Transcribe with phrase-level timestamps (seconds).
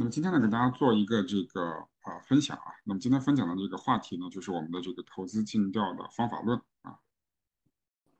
[0.00, 1.60] 那么今天呢，给大家做一个这个
[2.02, 2.70] 啊分享啊。
[2.84, 7.00] 那么今天分享的这个话题呢，就是我们的这个投资尽调的方法论啊。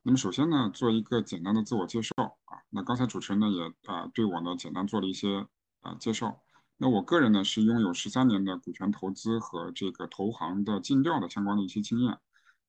[0.02, 2.12] 那么首先呢，做一个简单的自我介绍
[2.46, 2.58] 啊。
[2.70, 5.46] 那刚才主持人呢也啊对我呢简单做了一些
[5.82, 6.42] 啊介绍。
[6.78, 12.18] 那我个人呢是拥有十三年的股权投资和这个投行的尽调的相关的一些经验。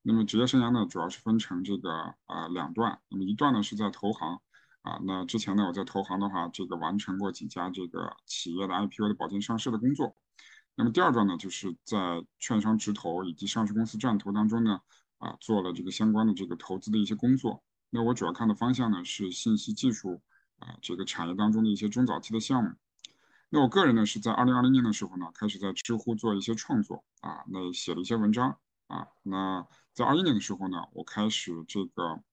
[0.03, 2.99] 那么职业生涯呢，主要是分成这个啊两段。
[3.09, 4.39] 那么一段呢是在投行。
[4.81, 10.15] 啊，那之前呢，我在投行的话，这个完成过几家这个企业的 IPO 的保荐上市的工作。
[10.75, 14.79] 那么第二段呢，就是在券商直投以及上市公司战投当中呢，
[15.17, 17.61] 啊，做了这个相关的这个投资的一些工作。
[17.89, 20.21] 那我主要看的方向呢是信息技术
[20.59, 22.71] 啊这个产业当中的一些中早期的项目。
[23.49, 28.57] 那我个人呢是在二零二零年的时候呢，开始在知乎做一些创作啊，那写了一些文章
[28.87, 29.07] 啊。
[29.23, 32.23] 那在二一年的时候呢，我开始这个。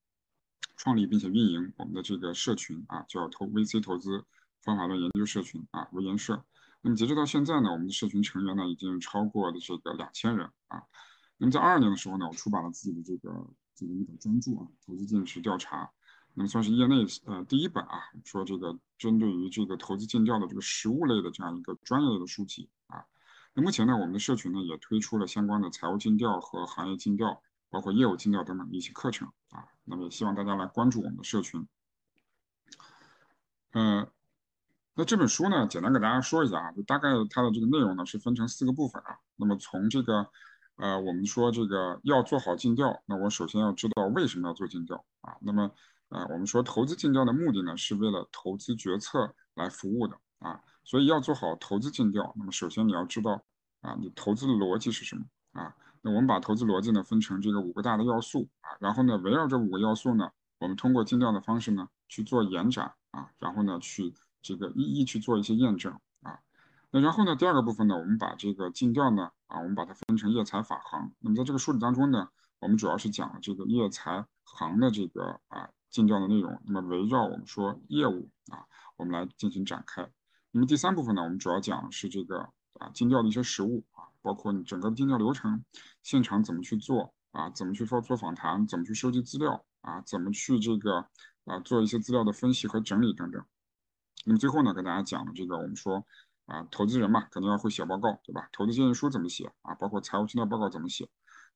[0.77, 4.23] 创立并且运营我们的这个社群啊，叫投 VC 投资
[4.61, 6.45] 方法论研究社群啊，微研社。
[6.81, 10.83] 那么截止到现在呢，我们的社群成员呢已经超过了这个两千人啊。
[11.37, 15.89] 那么在二二年的时候呢，我出版了自己的这个这个一本专著啊，投资尽职调查，
[16.35, 23.03] 那么算是业内呃第一本啊，说这个针对于这个投资尽调的这个实务类的这样一个专业的书籍啊。
[23.55, 27.41] 那目前呢，我们的社群呢也推出了相关的财务尽调和行业尽调。
[27.69, 31.67] 包括业务尽调等等一些课程啊，那么也希望大家来关注我们的社群。
[33.73, 34.07] 呃，
[34.95, 39.17] 那这本书呢，简单给大家说一下啊，就大概它的这个内容呢是分成四个部分啊。
[39.35, 40.27] 那么从这个
[40.77, 45.35] 呃，我们说这个要做好尽调，那我首先要知道为什么要做尽调啊。
[45.41, 45.69] 那么
[46.09, 53.43] 呃，我们说投资尽调的目的呢，是为了投资决策来服务的啊，所以要做好投资尽调，那么首先你要知道
[53.81, 55.75] 啊，你投资的逻辑是什么啊。
[56.09, 66.39] 我们把投资逻辑呢分成这个五个大的要素啊，然后呢围绕这五个要素呢，我们通过尽调的方式呢去做延展啊，然后呢去这个一一去做一些验证啊。
[66.91, 71.11] 那然后呢第二个部分呢，我们把这个尽调呢啊，我们把它分成业财法行。
[71.19, 72.29] 那么在这个梳理当中呢，
[72.59, 76.61] 我们主要是讲了这个业财行的这个啊尽调的内容。
[76.65, 78.65] 那么围绕我们说业务啊，
[78.95, 80.07] 我们来进行展开。
[80.51, 82.39] 那么第三部分呢，我们主要讲的是这个
[82.79, 83.96] 啊尽调的一些实务啊。
[84.27, 85.63] 包括你整个定调流程，
[86.03, 87.49] 现场怎么去做啊？
[87.51, 88.67] 怎么去做做访谈？
[88.67, 90.01] 怎么去收集资料啊？
[90.01, 91.07] 怎么去这个
[91.45, 93.41] 啊做一些资料的分析和整理等等。
[94.25, 96.05] 那么最后呢，跟大家讲的这个，我们说
[96.45, 98.49] 啊，投资人嘛，肯定要会写报告，对吧？
[98.51, 99.73] 投资建议书怎么写啊？
[99.75, 101.07] 包括财务尽调报告怎么写？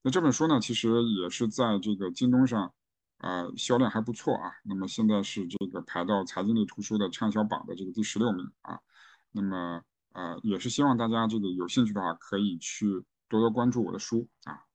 [0.01, 2.71] 那这本书呢，其实也是在这个京东上
[3.17, 4.53] 啊销量还不错啊。
[4.63, 8.79] 那么现在是这个排到财经类图书的畅销榜的这个第十六名啊。
[9.33, 9.83] 那么。
[10.13, 14.65] 呃，也是希望大家这个有兴趣的话，可以去多多关注我的书啊。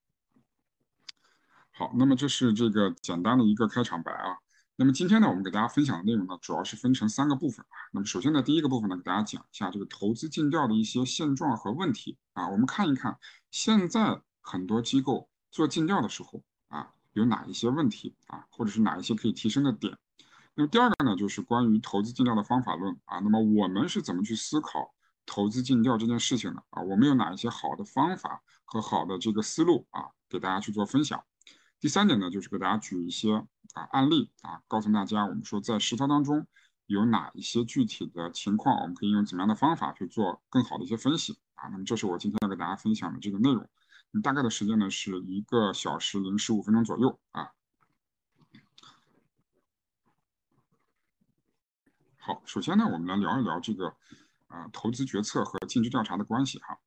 [1.70, 4.38] 好，那么这是这个简单的一个开场白啊。
[4.76, 7.76] 那么今天呢，我们给大家分享的内容呢，主要是分成三个部分啊。
[7.92, 12.48] 那么首先呢，第一个部分呢，给大家讲一下这个投资尽调的一些现状和问题啊。
[12.48, 13.18] 我们看一看
[13.50, 19.96] 现在很多机构做尽调的时候啊，有哪一些问题啊，或者是哪一些可以提升的点。
[20.54, 23.18] 那么第二个呢，就是关于投资尽调的方法论啊。
[23.18, 24.94] 那么我们是怎么去思考？
[25.26, 31.24] 投资尽调这件事情呢，啊，我们有哪一些好的方法和好的这个思路啊，给大家去做分享。
[31.80, 33.34] 第三点呢，就是给大家举一些
[33.74, 36.46] 啊案例啊，告诉大家我们说在实操当中
[36.86, 41.68] 有哪一些具体的情况，我们可以用怎么样的方法去做更好的一些分析啊。
[41.68, 43.68] 那么这是我今天要给大家分享的这个内容。
[44.22, 47.50] 大概的时间呢是一个小时零十五分钟左右啊。
[52.16, 53.94] 好，首先呢，我们来聊一聊这个。
[54.48, 56.78] 啊，投资决策和尽职调查的关系哈，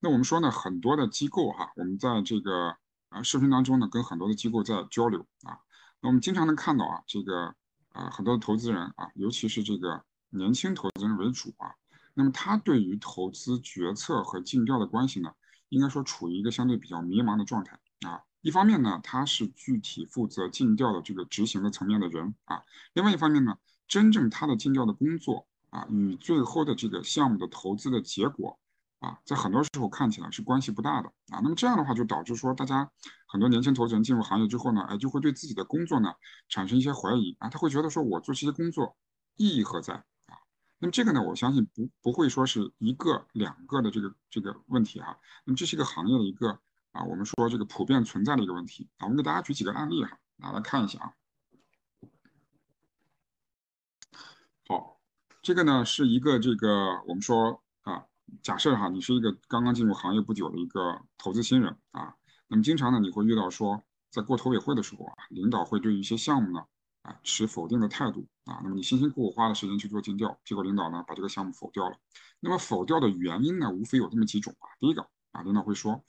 [0.00, 2.76] 那我们说呢，很多的机构哈，我们在这个
[3.08, 5.58] 啊视频当中呢，跟很多的机构在交流啊，
[6.00, 7.54] 那我们经常能看到啊，这个
[7.88, 11.74] 啊很多的投资人啊，尤其是这个年轻投资人为主啊，
[12.12, 15.32] 那么他对于投资决策和尽调的关系呢，
[15.70, 18.20] 应该说处于一个相对比较迷茫的状态啊。
[18.42, 22.62] 一方面呢，他是具体负责尽调的这个执行的层面的人啊，
[22.92, 23.56] 另外一方面呢，
[23.88, 25.46] 真正他的尽调的工作。
[25.76, 28.58] 啊，与最后的这个项目的投资的结果
[29.00, 31.40] 啊，在很多时候看起来是关系不大的啊。
[31.42, 32.90] 那么这样的话，就导致说，大家
[33.28, 36.14] 很多年轻投资人进入行业之后呢，哎，就会对自己的工作呢
[36.48, 37.50] 产生一些怀疑啊。
[37.50, 38.96] 他会觉得说，我做这些工作
[39.36, 40.40] 意义何在啊？
[40.78, 45.18] 那么这个呢，我相信不不会说是一个两个的这个这个问题哈。
[45.44, 46.58] 那么这是一个行业的一个
[46.92, 49.04] 啊，我们说这个普遍存在的一个问题啊。
[49.04, 51.12] 我们给大家举几个案例哈，拿来看一下啊。
[54.66, 54.96] 好。
[55.46, 58.04] 这个呢是一个这个我们说啊，
[58.42, 62.16] 假设哈，你是一个刚刚进入行业不久的一个投资新人啊，
[62.48, 66.64] 那么经常呢你会遇到说，在过投委会的时候啊，领导会对一些项目呢
[67.02, 71.96] 啊持否定的态度啊，那么你辛辛苦苦花了时间去做尽调，结果领导呢把这个项目否掉了，
[72.40, 74.66] 那么否掉的原因呢，无非有这么几种啊。
[74.80, 76.04] 第一个啊，领导会说，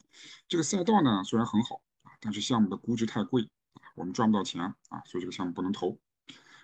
[0.48, 3.44] 这个赛道呢虽然很好啊，但是项目的估值太贵
[3.75, 6.00] 啊，我们赚不到钱啊，所以这个项目不能投。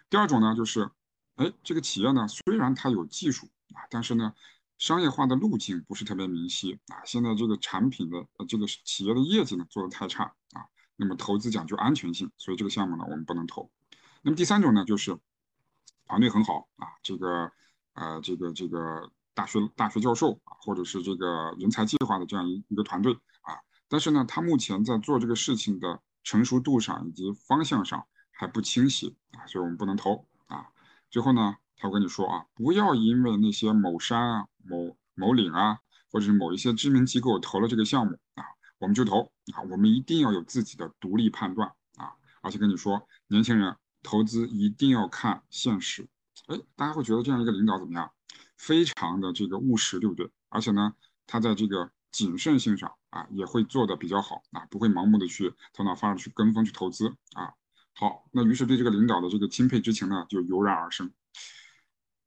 [0.10, 0.90] 第二种呢，就是，
[1.36, 4.34] 哎，这个企业呢虽然它有技术啊，但是呢，
[4.78, 7.02] 商业化的路径不是特别明晰啊。
[7.06, 10.66] 现在这个产品的呃这个企业的业绩呢做的太差啊，
[10.96, 13.72] 那么投资讲究安全性，所以这个项目呢我们不能投。
[14.22, 15.18] 那么第三种呢，就是
[16.06, 17.52] 团队很好啊，这个
[17.94, 23.58] 呃这个这个大学大学教授啊，或者是这个人才计划的这样一一个团队啊，
[23.88, 30.28] 但是呢，他目前在做这个事情的成熟度上以及方向上还不清晰啊，所以我们不能投。
[31.14, 35.78] 最后呢，他会跟你说啊，不要因为那些某山啊、某某岭啊，
[36.12, 38.44] 或者是某一些知名机构投了这个项目啊，
[38.80, 43.78] 我们就投啊，我们一定要有自己的独立判断啊，而且跟你说，年轻人。
[44.06, 46.06] 投资一定要看现实，
[46.48, 48.12] 哎，大家会觉得这样一个领导怎么样？
[48.58, 50.30] 非常的这个务实，对不对？
[50.50, 50.94] 而且呢，
[51.26, 57.54] 他在这个谨慎性上啊，也会做的比较好啊，不会盲目的去头脑发热去跟风去投资啊。
[57.96, 61.12] 好，那于是对这个领导的这个钦佩之情呢，就油然而生。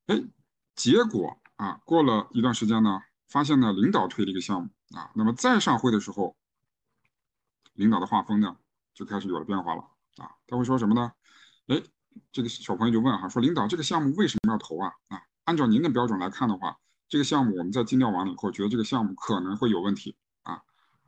[0.06, 0.22] 哎，
[0.74, 6.36] 结果啊，过了一段时间呢，发现呢，领导推了一个项目啊，那么再上会的时候，
[7.74, 8.56] 领导的画风呢，
[8.94, 9.82] 就开始有了变化了
[10.18, 11.12] 啊，他会说什么呢？
[11.66, 11.82] 哎，
[12.30, 14.92] 这个小朋友就问哈，说领导这个项目为什么要投啊？
[15.08, 16.78] 啊，按照您的标准来看的话，
[17.08, 20.62] 这个项目我们在尽调完了以后，觉得这个项目可能会有问题啊。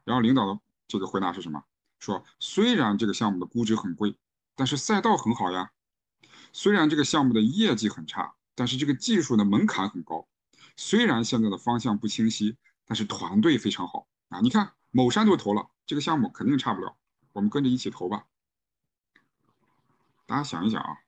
[0.04, 1.62] 然后领导的这个回答是什么？
[2.00, 4.18] 说虽然这个项目的估值很贵，
[4.58, 5.70] 但是赛道很好呀。
[6.52, 10.26] 虽然这个项目的业绩很差，但是这个技术的门槛很高。
[10.76, 14.40] 虽然现在的方向不清晰，但是团队非常好啊。
[14.40, 16.96] 你看某山都投了，这个项目肯定差不了，
[17.34, 18.26] 我们跟着一起投吧。
[20.26, 20.98] 大家想一想啊，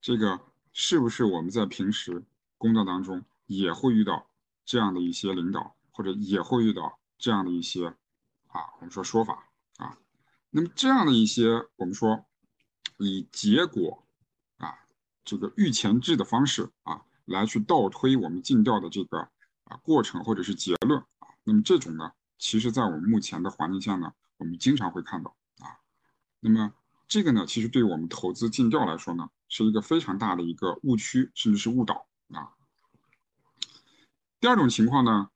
[0.00, 0.40] 这个
[0.72, 2.24] 是不是我们在平时
[2.56, 4.30] 工作当中也会遇到
[4.64, 7.88] 这样的一些领导，或者也会遇到这样的一些
[8.46, 9.48] 啊，我们说说法
[9.78, 9.98] 啊，
[10.50, 12.24] 那么这样的一些我们说
[12.98, 14.04] 以结果
[14.58, 14.74] 啊
[15.24, 19.18] 这个预前置的方式啊来去倒推我们尽调的这个
[19.64, 25.78] 啊过程或者是结论啊，那么这种呢，其实在我们目前的环境下呢，我们经常会看到啊，
[26.40, 26.72] 那么。
[27.06, 32.48] 这个呢，其实对我们投资尽调来说呢，是一个非常大的一个误区，甚至是误导啊。
[34.40, 35.28] 第二种情况呢，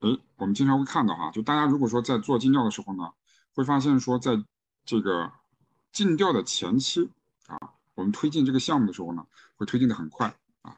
[0.00, 3.12] 哎，我们经常会看到哈，就大家如果说在做尽调的时候呢，
[3.54, 4.44] 会发现说，在
[4.84, 5.32] 这个
[5.96, 7.08] 尽调的前期
[7.46, 7.56] 啊，
[7.94, 9.26] 我们推进这个项目的时候呢，
[9.56, 10.76] 会推进的很快啊，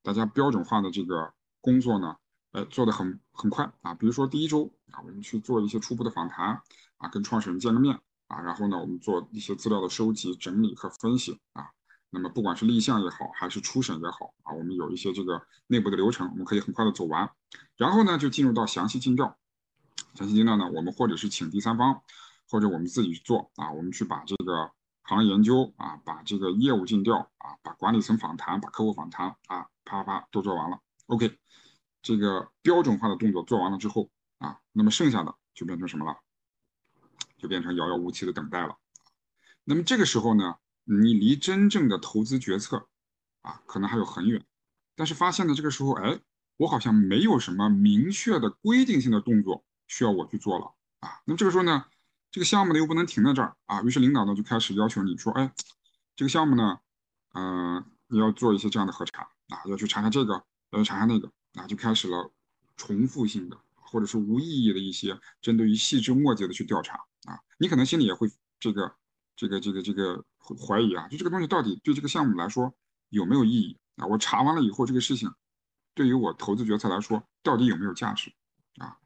[0.00, 2.16] 大家标准化的这个工作呢，
[2.52, 3.94] 哎，做的很很快啊。
[3.94, 6.62] 比如说第一周啊，我们去做一些初步的访谈
[6.98, 7.98] 啊，跟创始人见个面。
[8.28, 11.70] 啊，然后呢，我们做一些资料的收集、整理和分析啊。
[12.10, 17.28] 那么不管是立项也好，还是初审也好啊，我们有一些这个内部的流程，我们可以很快的走完。
[17.74, 19.36] 然后呢，就进入到详细尽调。
[20.14, 22.02] 详细尽调呢，我们或者是请第三方，
[22.50, 23.70] 或者我们自己去做啊。
[23.72, 24.70] 我们去把这个
[25.02, 30.80] 行业研究啊，把这个业务尽调啊，把管理层访谈、把客户访谈啊，啪啪啪都做完了。
[31.06, 31.38] OK，
[32.02, 36.18] 这个标准化的动作做完了之后啊，那么剩下的就变成什么了？
[37.38, 38.76] 就变成遥遥无期的等待了。
[39.64, 42.88] 那么这个时候呢，你离真正的投资决策
[43.42, 44.44] 啊，可能还有很远。
[44.94, 46.20] 但是发现呢，这个时候，哎，
[46.58, 51.22] 我好像没有什么明确的规定性的动作需要我去做了啊。
[51.24, 51.86] 那么这个时候呢，
[52.30, 53.82] 这个项目呢又不能停在这儿啊。
[53.82, 55.52] 于是领导呢就开始要求你说，哎，
[56.16, 56.78] 这个项目呢，
[57.34, 62.30] 嗯，你要做一些这样的核查啊，要去查查这个，要去查查那个啊，就开始了
[62.76, 67.00] 重复性的或者是无意义的一些针对于细枝末节的去调查。
[67.24, 68.94] 啊，你可能心里也会这个、
[69.36, 70.24] 这个、这个、这个
[70.66, 72.74] 怀疑啊，就这个东西到底对这个项目来说
[73.10, 74.06] 有没有意义啊？
[74.06, 75.30] 我查完了以后，这个事情
[75.94, 78.32] 对于我投资决策来说到底有没有价值
[78.78, 78.96] 啊？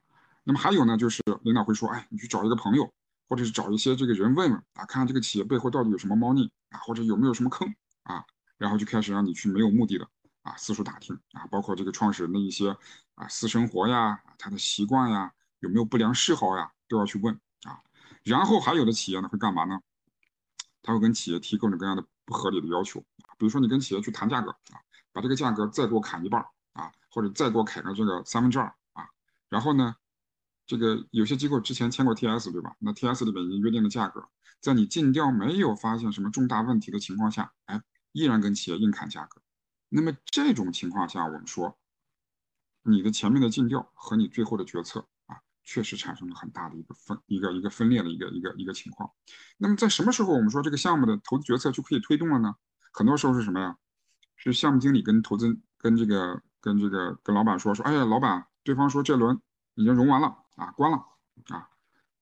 [0.43, 2.93] 那么还有呢，就是领导会说，哎，你去找一个朋友，
[3.27, 8.23] 或者是找一些这个人问问啊，看看这个企业背后到底有什么猫腻啊，或者有没有什么坑啊，
[8.57, 10.07] 然后就开始让你去没有目的的
[10.43, 12.75] 啊四处打听啊，包括这个创始人的一些
[13.15, 17.79] 啊私生活呀、他的习惯呀、有没有不良嗜好呀，都要去问啊。
[18.23, 19.79] 然后还有的企业呢会干嘛呢？
[20.81, 22.99] 他会跟企业提各种各样的不合理的要求，
[23.37, 24.77] 比如说你跟企业去谈价格啊，
[25.11, 29.09] 把这个价格再给我砍一半啊，或者再给我砍个这个三分之二啊。
[29.49, 29.95] 然后呢，
[30.65, 32.75] 这个有些机构之前签过 TS 对吧？
[32.79, 34.27] 那 TS 里面已经约定的价格，
[34.59, 37.81] 在你尽调没有发现什么重大问题的情况下，哎，
[38.11, 39.41] 依然跟企业硬砍价格。
[39.89, 41.77] 那么这种情况下，我们说
[42.83, 45.37] 你的前面的尽调和你最后的决策啊。
[45.67, 49.09] 确实产生了很大的一个分一个一个分裂的一个一个一个情况。
[49.57, 52.53] 那么在什么时候我们说这个项目的投资决策就可以推动了呢？
[52.93, 53.75] 很多时候是什么呀？
[54.35, 59.41] 是项目经理跟投资跟这个跟这个跟老板说说，哎呀，老板，对方说这轮
[59.73, 60.97] 已经融完了啊，关了
[61.49, 61.69] 啊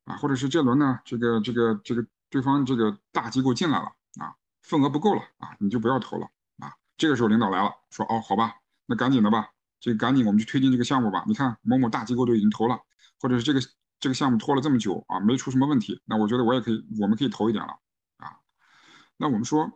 [0.06, 6.28] 啊，或者是这轮呢，这个这个这个对方这个大机构进来了啊，份额不够了啊，你就不要投了
[6.60, 6.74] 啊。
[6.98, 9.50] 这个时候领导来了，说哦，好吧，那赶紧的吧，
[9.80, 11.24] 这个赶紧我们去推进这个项目吧。
[11.28, 12.80] 你看某某大机构都已经投了，
[13.20, 13.62] 或者是这个
[14.00, 17.80] 这个项目拖了这么久啊，没出什么问题，那我觉得我也可以，我们可以投一点了
[18.18, 18.40] 啊。
[19.18, 19.72] 那我们说，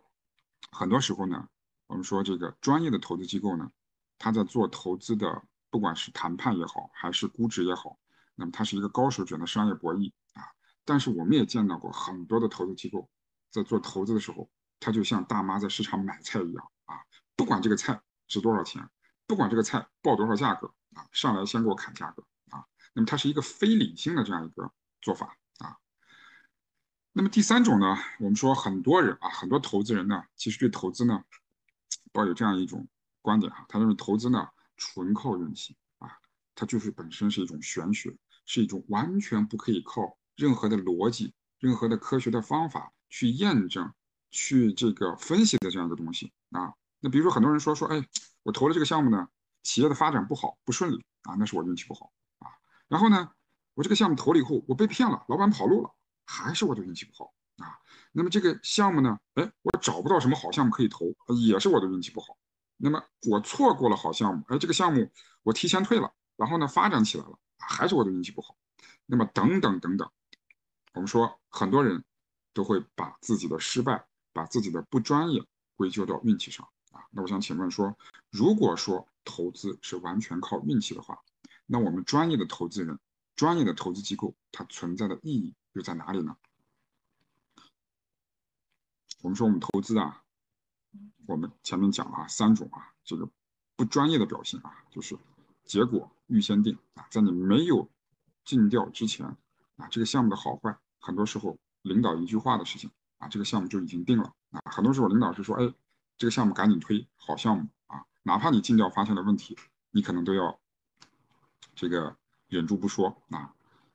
[0.72, 1.48] 很多时候呢，
[1.86, 3.70] 我们说这个专业的投资机构呢。
[4.20, 7.96] 他在做投资的，不管是谈判也好，还是估值也好，
[8.38, 10.42] 那么它是一个高水准的商业博弈啊。
[10.84, 13.10] 但是我们也见到过很多的投资机构
[13.50, 14.48] 在做投资的时候，
[14.80, 16.96] 他就像大妈在市场买菜一样啊，
[17.36, 18.88] 不管这个菜值多少钱，
[19.26, 22.64] 不管这个菜报多少价格啊，上来先给我砍价格啊。
[22.94, 25.76] 那么它是一个非理性的这样一个做法啊。
[27.12, 31.24] 那么第三种呢，我们说很多人啊，很多投资人呢，其实对投资呢
[32.12, 32.88] 抱有这样一种。
[33.20, 36.08] 观点哈，他认为投资呢纯靠运气啊，
[36.54, 38.16] 它就是本身是一种玄学，
[38.48, 43.92] 是一种完全不可以靠任何的逻辑、任何的科学的方法去验证、
[44.30, 46.72] 去这个分析的这样一个东西啊。
[46.98, 48.02] 那比如说很多人说说，哎，
[48.42, 49.28] 我投了这个项目呢，
[49.62, 52.48] 企业的发展不好、不顺利啊，那是我运气不好啊。
[52.88, 53.30] 然后呢，
[53.74, 55.90] 我这个项目投了以后，我被骗了，老板跑路了，
[56.24, 57.76] 还是我的运气不好啊。
[58.12, 61.04] 那么这个项目呢，哎，我找不到什么好项目可以投，
[61.38, 62.38] 也是我的运气不好。
[62.78, 65.10] 那么我错过了好项目，哎，这个项目
[65.42, 68.56] 我提前退了，然后呢发展起来了，还是我的运气不好。
[69.06, 70.10] 那么等等等等，
[70.94, 72.04] 我们说很多人
[72.52, 75.44] 都会把自己的失败、把自己的不专业
[75.76, 77.04] 归咎到运气上啊。
[77.10, 77.96] 那我想请问说，
[78.30, 81.20] 如果说投资是完全靠运气的话，
[81.66, 82.98] 那我们专业的投资人、
[83.34, 86.36] 专业的投资机构，它存在的意义又在哪里呢？
[89.22, 90.22] 我们说我们投资啊。
[91.26, 93.28] 我们前面讲了啊三种啊，这个
[93.76, 95.14] 不专业的表现啊，就是
[95.62, 97.90] 结果预先定啊，在你没有
[98.44, 99.26] 尽调之前
[99.76, 104.62] 啊，这个项目的好坏，很多时候领导一句话的事情啊，这个项目就已经定了啊。
[104.70, 105.74] 很多时候领导是说，哎，
[106.16, 109.56] 这个项目赶紧推，好项目啊，哪怕你尽调发现了问题，
[109.90, 110.58] 你可能都要
[111.74, 112.16] 这个
[112.46, 113.52] 忍住不说啊。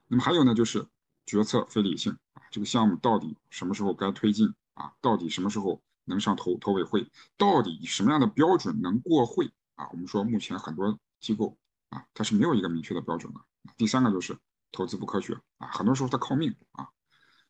[0.08, 0.86] 那么还有呢，就是
[1.26, 4.94] 决策非理性啊，这个项目到底什么时候该推进啊？
[5.02, 5.82] 到底什么时候？
[6.06, 9.88] 能上投投委会，到底以什么样的标准能过会啊？
[9.94, 11.58] 我们说目前很多机构
[11.94, 13.40] 啊，它是没有一个明确的标准的。
[13.78, 14.38] 第三个就是
[14.72, 16.90] 投资不科学啊，很多时候它靠命啊。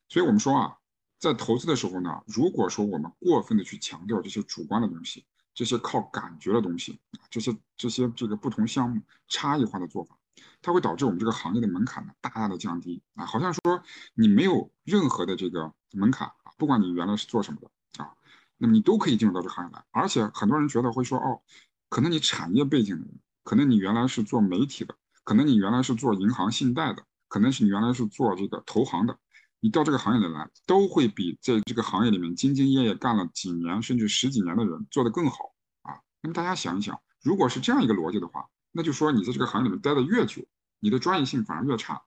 [0.10, 0.78] 所以我们说啊，
[1.18, 10.18] 在投资的时候呢，如果说我们过分的去强调这些主观的东西，这些靠感觉的东西啊，这些这些这个不同项目差异化的做法，
[10.62, 13.26] 它会导致我们这个行业的门槛呢大大的降低啊。
[13.26, 13.84] 好像说
[14.14, 18.14] 你没有任何的这个门槛啊，不管你原来是做什么的啊。
[18.58, 21.42] 那么你都可以进入到这个行业来，而且很多人觉得会说哦，
[21.90, 23.04] 可能你产业背景，
[23.44, 29.18] 可能你原来是做媒体的，可能你原来是做银行信贷的，可能是你原来是做这个投行的，
[29.60, 36.00] 你到这个行业里来，都会比在这个行业里面兢兢业业干了几年甚至十几年的人做得更好啊。
[36.22, 40.46] 那么大家想一想，如果是这样一个逻辑的话，那就说你在这个行业里面待的越久，
[40.80, 42.02] 你的专业性反而越差。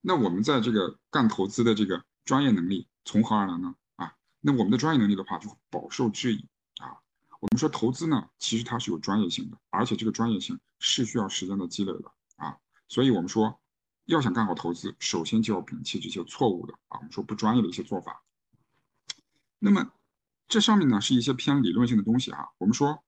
[0.00, 3.74] 那我们在这个干投资的这个专业能力从何而来呢？
[3.96, 6.48] 啊那我们的专业能力的话，就饱受质疑。
[7.40, 12.56] 我们说投资呢，其实它是有专业性的，而且这个专业性是需要时间的积累的啊。
[12.88, 13.60] 所以我们说，
[14.04, 18.22] 要想干好投资，首先就要摒弃这些错误的啊，我们说不专业的一些做法。
[19.58, 19.90] 那么
[20.48, 22.48] 这上面呢，是一些偏理论性的东西啊。
[22.58, 23.02] 我们说，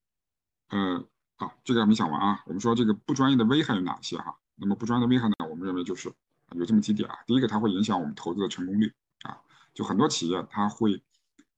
[0.68, 1.04] 呃，
[1.37, 2.42] 好，这个还没讲完啊。
[2.47, 4.38] 我们说这个不专业的危害有哪些哈？
[4.56, 6.12] 那么不专业的危害呢，我们认为就是
[6.54, 7.18] 有这么几点啊。
[7.26, 8.92] 第一个，它会影响我们投资的成功率
[9.23, 9.38] 啊。
[9.73, 11.02] 就很多企业它会。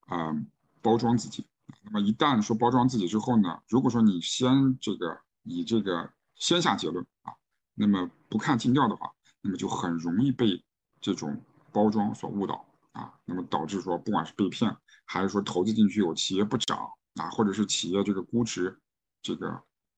[0.07, 0.35] 啊，
[0.83, 1.47] 包装自己。
[1.83, 7.33] 那么一旦说包装自己之后呢，如果说你先这个以这个先下结论啊，
[7.75, 9.11] 那么不看尽调的话，
[9.41, 10.65] 那么就很容易被
[11.01, 11.41] 这种
[11.73, 13.13] 包装所误导啊。
[13.25, 18.79] 那么导致说不管是被骗，还是说投资进去有企业不涨啊，或者是企业这个估值
[19.23, 19.49] 这个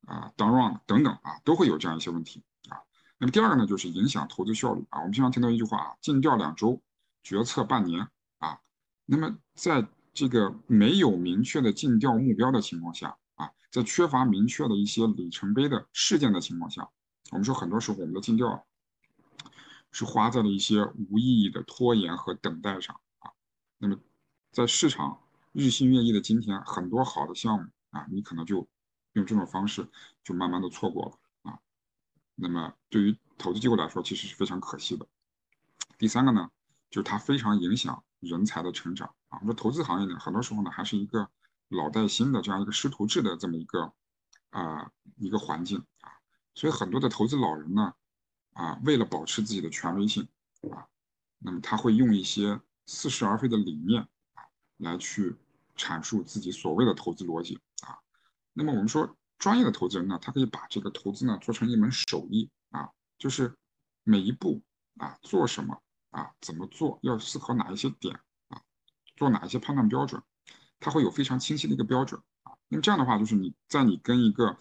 [0.07, 2.79] 啊 down run 等等啊，都会有这样一些问题啊。
[3.19, 5.01] 那么第二个呢，就是影响投资效率啊。
[5.01, 6.81] 我们经常听到一句话啊，尽调两周，
[7.23, 8.59] 决策半年啊。
[9.05, 16.89] 那么在这个没有明确的尽调目标的情况下啊，在缺乏明确的一些里程碑的事件的情况下，
[17.31, 18.67] 我们说很多时候我们的尽调
[19.91, 23.31] 是花在了一些无意义的拖延和等待上啊。
[23.79, 23.99] 那么
[24.51, 25.19] 在市场
[25.53, 28.69] 日新月异的今天，很多好的项目啊，你可能就
[29.15, 29.89] 用这种方式
[30.23, 31.59] 就慢慢的错过了啊。
[32.35, 35.07] 那么对于投资机构来说，其实是非常可惜的。
[35.99, 36.51] 第三个呢，
[36.91, 39.15] 就是它非常影响人才的成长。
[39.29, 41.29] 我们说投资行业呢，很多时候呢还是一个
[41.69, 43.93] 老带新的这样一个师徒制的这么一个
[44.51, 46.13] 啊一个环境啊，
[46.55, 47.95] 所以很多的投资老人呢，
[48.53, 50.29] 啊，为了保持自己的权威性
[50.71, 50.87] 啊，
[51.39, 54.03] 那么他会用一些似是而非的理念
[54.35, 54.45] 啊，
[54.77, 55.37] 来去
[55.77, 57.99] 阐述自己所谓的投资逻辑啊。
[58.53, 63.57] 那么我们说专业的投资人呢，他可以把这个投资呢做成一门手艺啊，就是
[64.05, 64.63] 每一步
[64.99, 65.81] 啊做什么
[66.13, 68.63] 啊怎么做，要思考哪一些点啊，
[69.17, 70.23] 做哪一些判断标准，
[70.79, 72.55] 他会有非常清晰的一个标准啊。
[72.69, 74.57] 那么这样的话，就是你在你跟一个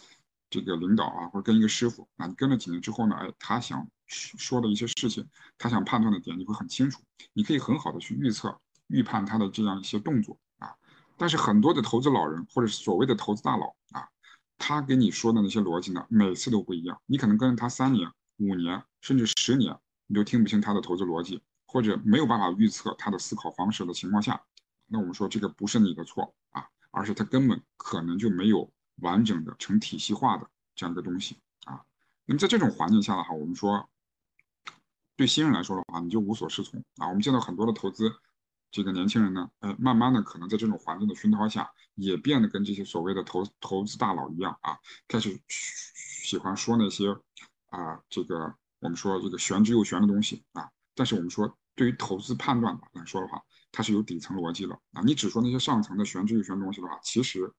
[0.49, 7.01] 这个领导啊，或者跟一个师傅啊，你跟了几年之后呢，哎，他想说的一些事情，他想判断的点，你会很清楚，
[7.33, 10.75] 你可以很好的去预测、预判他的这样一些动作啊。
[11.17, 14.09] 但是很多的投资老人或者所谓的投资大佬啊，
[14.57, 17.01] 他给你说的那些逻辑呢，每次都不一样。
[17.05, 19.77] 你可能跟着他三年、五年，甚至十年，
[20.11, 24.43] 你都听不清他的投资逻辑，或者没有办法预测他的思考方式的情况下，
[24.87, 26.67] 那我们说这个不是你的错啊。
[26.91, 31.81] 而是他根本可能就没有完整的成体系化的这样一个东西啊。
[32.25, 33.89] 那么在这种环境下的话，我们说
[35.15, 37.07] 对新人来说的话，你就无所适从啊。
[37.07, 38.11] 我们见到很多的投资
[38.71, 44.77] 这个年轻人呢，呃，慢慢的可能在这种环境的熏陶下，也变得跟这些所谓的投投资大佬一样啊，
[45.07, 47.15] 开始喜欢说那些
[47.67, 50.69] 啊这个我们说这个玄之又玄的东西啊。
[50.93, 55.01] 但是我们说对于投资判断来说的话，它是有底层逻辑了啊！
[55.05, 57.53] 你只说那些上层的玄之又玄东西的话，其实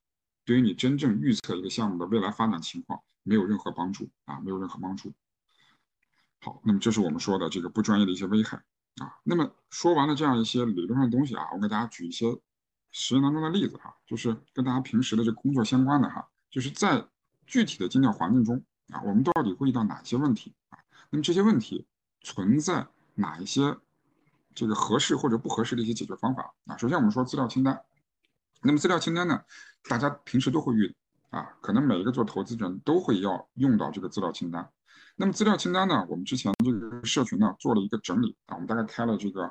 [0.45, 5.15] 对于你真正预测一个项目的未来发展情况没有任何帮助啊，没有任何帮助。
[6.41, 8.59] 好，那么这是我们说的这个不专业的一些危害
[8.97, 9.17] 啊。
[9.25, 12.31] 那么说完了这样一些理论上的东西啊，我给大家举一些
[12.91, 17.09] 实践当中的例子哈，就是跟大家平时的这工作相关的哈，就是在
[17.47, 20.55] 具体的经调环境中啊，我们到底会遇到哪些问题？
[21.13, 21.87] 那么这些问题
[22.23, 23.77] 存在哪一些？
[24.55, 27.83] 这个合适或者不合适的一些解决方法啊，首先我们说资料清单。
[28.61, 29.43] 那么资料清单呢，
[29.89, 30.95] 大家平时都会遇
[31.31, 34.71] 啊，可能每一个做投资人都会要用到这个资料清单。
[35.17, 39.51] 那么资料清单呢，我们之前这个社群呢做了一个整理啊，我们大概开了这个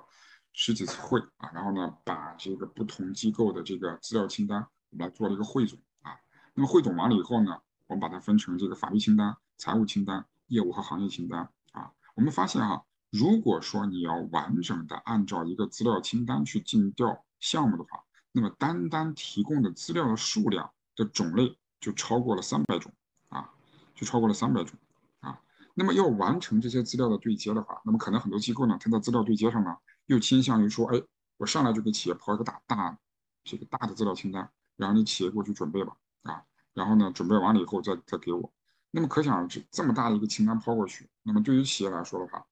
[0.54, 4.60] 十几次会啊，然后呢把这个不同机构的这个资料清单
[4.92, 6.14] 我们来做了一个汇总啊。
[6.54, 11.92] 那么汇总完了以后呢，我们把它分成这个法律清单、财务清单、业务和行业清单啊。
[12.16, 12.86] 我们发现哈。
[13.14, 22.90] 如果说你要完整的按照一个资料清单去进调项目的话，那么单单提供的资料的数量的种类就超过了三百种
[23.28, 23.52] 啊，
[23.94, 24.80] 就超过了三百种
[25.20, 25.38] 啊。
[25.74, 31.04] 那么要完成这些资料的对接的话，那么可能很多机构呢，它在资料对接上呢，又倾向于说，哎，
[31.36, 32.98] 我上来就给企业抛一个大大
[33.44, 38.54] 这个大的资料清单，然后你企业给我去准备吧啊，然后呢，准备完了以后再再给我。
[38.92, 42.46] 那么可想而知，这么大的一个清单抛过去，那么对于企业来说的话，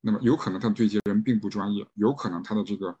[0.00, 2.96] 那么有可能他的对接人并不专业，有可能他的这个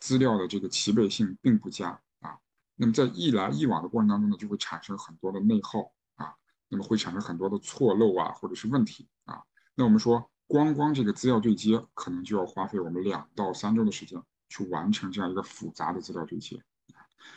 [0.00, 2.38] 资料的这个齐备性并不佳啊。
[2.74, 6.34] 那么在一来一往的过程当中呢，就会产生很多的内耗啊，
[6.68, 9.42] 那么会产生很多的错漏啊，或者是问题啊。
[9.74, 16.62] 那我们说，光光这个资料对接，可能就要花费我们两到三周的时间去完成这样一个复杂的资料对接。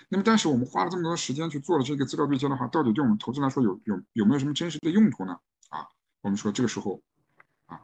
[0.10, 5.38] 那么，但是我们花了这么多时间去做了这个资料对接的话，到底对我们投资来说有有有没有什么真实的用途呢？
[5.70, 5.88] 啊，
[6.22, 7.02] 我们说这个时候。
[7.68, 7.80] 啊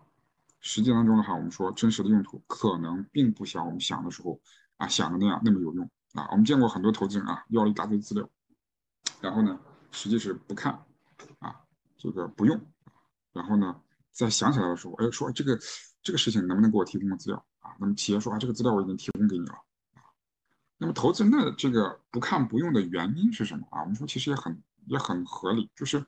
[0.67, 4.41] 实际当中的话，我们说真实的用途可能并不像我们想的时候
[4.77, 6.27] 啊想的那样那么有用啊。
[6.31, 8.27] 我们见过很多投资人啊要了一大堆资料，
[9.21, 9.59] 然后呢
[9.91, 10.73] 实际是不看
[11.37, 11.55] 啊
[11.97, 12.59] 这个不用，
[13.31, 13.79] 然后呢
[14.11, 15.59] 在想起来的时候，哎说这个
[16.01, 17.69] 这个事情能不能给我提供个资料啊？
[17.79, 19.55] 那么企业说啊这个资料我已经提供给你了。
[20.85, 23.81] 那么投资人的这个不看不用的原因是什么啊？
[23.81, 26.05] 我们说其实也很也很合理，就是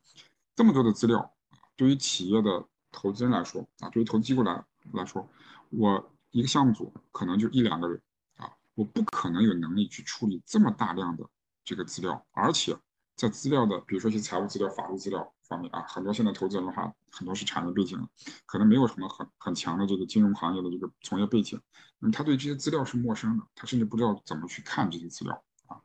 [0.56, 1.34] 这么多的资料
[1.76, 2.66] 对于企业的。
[2.90, 4.64] 投资人来说啊，对于投资机构来
[4.94, 5.30] 来说，
[5.70, 8.02] 我一个项目组可能就一两个人
[8.38, 11.24] 啊，我不可能有能力去处理这么大量的
[11.64, 12.76] 这个资料，而且
[13.16, 18.08] 在资料的，比如说一些财务资料、法律资料方面啊，很多现在投资人的话，很多是产业背景，
[18.46, 21.60] 可能没有什么很很强的这个金融行业的这个从业背景，
[22.00, 25.82] 那么他对这些资料是陌生的，他甚至不知道怎么去看这些资料啊。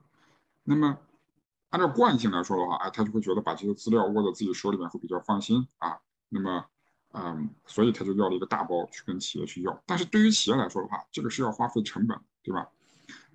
[0.64, 0.98] 那么
[1.70, 5.98] 按照惯性来说的话，哎，他就会觉得把这些资料握在自己手里面会比较放心啊。
[6.28, 6.64] 那么
[7.14, 12.66] 嗯，所以他就要了一个大包去跟企业去要，但是对于企业来说的话，这个是要花费成本，对吧？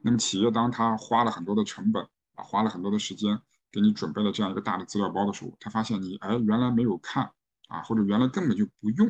[0.02, 2.04] 那么企业当他花了很多的成本
[2.36, 3.40] 啊，花了很多的时间
[3.72, 7.32] 给你准备了这样一个大的资料包的时候，他发现你哎原来没有看
[7.68, 9.10] 啊，或者原来根本就不用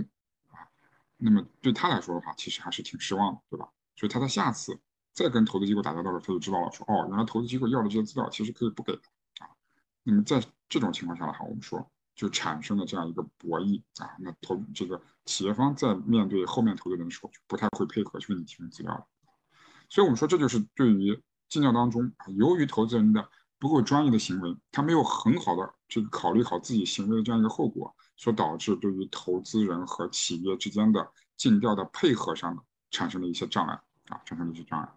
[0.49, 0.67] 啊，
[1.17, 3.69] 那么对他来说的话，其实还是挺失望的，对吧？
[3.95, 4.79] 所以他在下次
[5.13, 9.01] 再跟投资机构打交道的时候，他就知道了，说哦，原来投资机构要的这些资料其实可以不给的
[9.39, 9.49] 啊。
[10.03, 11.89] 那么在这种情况下的话，我们说。
[12.17, 19.05] 就产生了这样一个博弈啊，那投这个企业方在面对后面投资人的时候，就不太会配合去为你提供资料了。
[19.87, 34.89] 所以我们说，这就是对于尽调当中，由于投资人的不够专业的行为，他没有很好的这个考虑好自己行为的这样一个后果，所导致对于投资人和企业之间的尽调的配合上的产生了一些障碍啊，产生了一些障碍。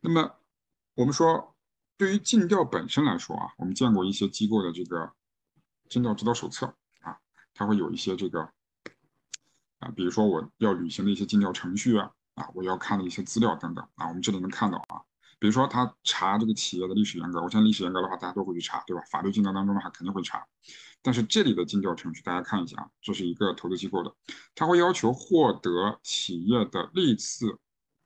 [0.00, 0.34] 那么
[0.94, 1.54] 我们说，
[1.96, 5.12] 对于尽调本身来说啊，我们见过一些机构的这个
[5.88, 7.18] 尽调指导手册啊，
[7.52, 8.50] 它会有一些这个
[9.80, 15.02] 啊，比如说我要履行的一些尽调程序啊，啊，我要看的一些资料等等啊，我们这里能看到啊。
[15.40, 19.02] 比如说，他查这个企业的历史严格，我相信历史严格的话，大家都会去查，对吧？
[19.08, 20.44] 法律尽调当中的话，肯定会查。
[21.00, 24.12] 但是这里的尽调程序，大家看一下啊，这是一个投资机构的，
[24.56, 27.56] 他会要求获得企业的历次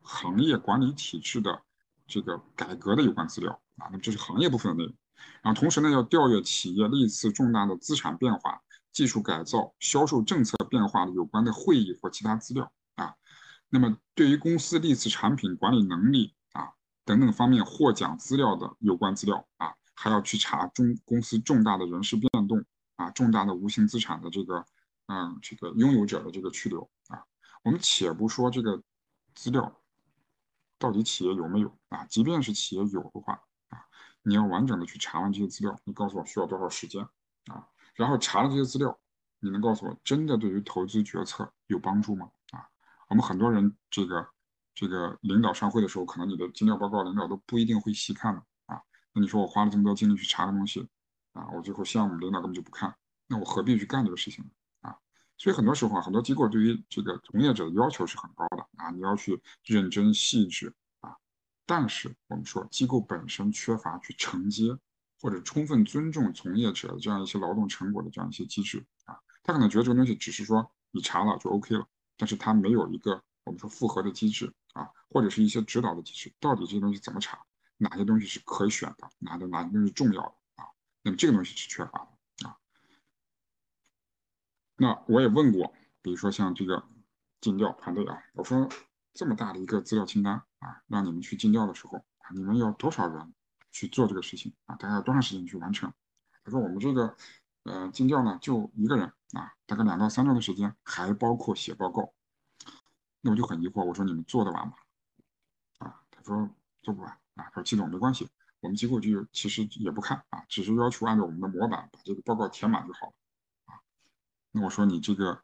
[0.03, 1.63] 行业管理体制的
[2.07, 4.95] 这个改革的有关资料啊，那么这是行业部分的内容。
[5.41, 8.61] 然后同时呢，要调阅企业历次重大的资产变化、
[8.93, 13.15] 技术改造、销售政策变化的有关的会议或其他资料啊。
[13.71, 16.35] 那么对于公司历次产品管理能力。
[17.05, 24.65] 等等方面获奖资料的有关资料啊，还要去查中公司重大的人事变动啊，重大的无形资产的这个
[25.07, 27.25] 嗯这个拥有者的这个去留啊。
[27.65, 28.81] 我们且不说这个
[29.35, 29.81] 资料
[30.79, 33.85] 到底企业有没有啊，即便是企业有的话啊，
[34.23, 37.03] 你要完整的去查完这些资料，你告诉我需要多少时间
[37.47, 37.67] 啊？
[37.95, 38.97] 然后查了这些资料，
[39.41, 42.31] 你能告诉我真的对于投资决策有帮助吗？
[42.53, 42.69] 啊，
[43.09, 44.29] 我们很多人这个。
[44.75, 48.81] 这个领导上会的时候，可能你的尽调报告领导都不一定会细看的啊。
[49.13, 50.89] 那你说我花了这么多精力去查的东西
[51.33, 52.95] 啊，我最后项目领导根本就不看，
[53.27, 54.51] 那我何必去干这个事情呢？
[54.81, 54.97] 啊，
[55.37, 61.15] 所以很多时候啊，很多机构对于这个从业者的要求是很高的啊，你要去认真细致啊。
[61.67, 64.77] 但是我们说机构本身缺乏去承接
[65.21, 74.53] 或者充分尊重从业者的这样一些劳动成果的这样一些机制啊，他可能觉得这个东西只是说你查了就 OK 了，但是他没有一个我们说复核的机制。
[74.73, 77.45] 啊，或者是一些指导的机制，到底这些东西怎么查？
[77.79, 79.11] 哪些东西是可以选的？
[79.19, 80.69] 哪的哪些东西是重要的啊？
[81.03, 82.09] 那么这个东西是缺乏
[82.39, 82.57] 的啊。
[84.77, 86.85] 那我也问过，比如说像这个
[87.41, 88.69] 尽调团队啊，我说
[89.15, 93.35] 这么大的一个资料清单啊，让你们去尽调的时候啊，你们要多少人
[93.73, 94.77] 去做这个事情啊？
[94.77, 95.93] 大概要多长时间去完成？
[96.45, 97.17] 他说我们这个
[97.65, 102.13] 呃尽调呢，就一个人啊，大概两到三周的时间，还包括写报告。
[103.25, 104.75] 那我就很疑惑，我说你们做得完吗？
[105.79, 106.51] 啊，他说
[106.83, 107.45] 做不完啊。
[107.45, 113.13] 他说季总没关系，我们机构就其实也不看啊，只是要求按照我们的模板把这个报告填满就好了
[113.67, 113.81] 啊。
[114.51, 115.41] 那我说你这个，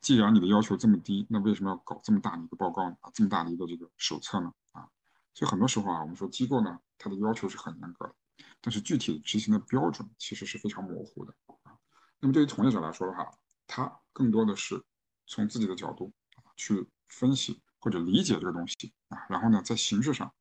[0.00, 2.96] 既然你的要求这么低，那为什么要搞这么大的一个报告呢？
[3.12, 4.54] 这么大的一个这个手册呢？
[4.70, 4.88] 啊，
[5.34, 8.14] 所以很多时候啊，我们说机构呢，它的要求是很严格的，
[8.60, 11.34] 但是具体执行的标准其实是非常模糊的
[11.64, 11.76] 啊。
[12.20, 13.28] 那么对于从业者来说的话，
[13.66, 14.84] 他更多的是
[15.26, 16.12] 从自己的角度。
[16.62, 20.32] 去分析或者理解这个东西啊，然后呢，在形式上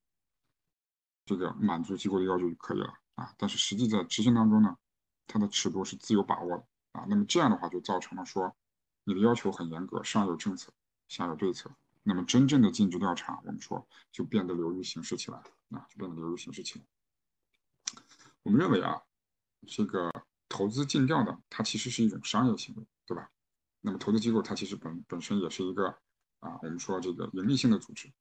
[1.25, 3.34] 这个满足机构的要求就可以了啊。
[3.38, 4.77] 但是实际在执行当中呢，
[5.25, 7.05] 它的尺度是自由把握的啊。
[7.10, 8.55] 那么这样的话就造成了说，
[9.03, 10.71] 你的要求很严格，上有政策，
[11.07, 11.71] 下有对策。
[12.03, 15.38] 那么真正的尽职调查，我们说就变得流于形式起来
[15.71, 16.86] 啊，就变得流于形式起来。
[18.43, 19.01] 我们认为啊，
[19.67, 20.12] 这个
[20.47, 23.31] 投资尽调的，它其实是一种商业行为，对吧？
[23.84, 25.97] 那么投资机构它其实本本身也是一个
[26.41, 28.12] 啊，我们说这个盈利性的组织。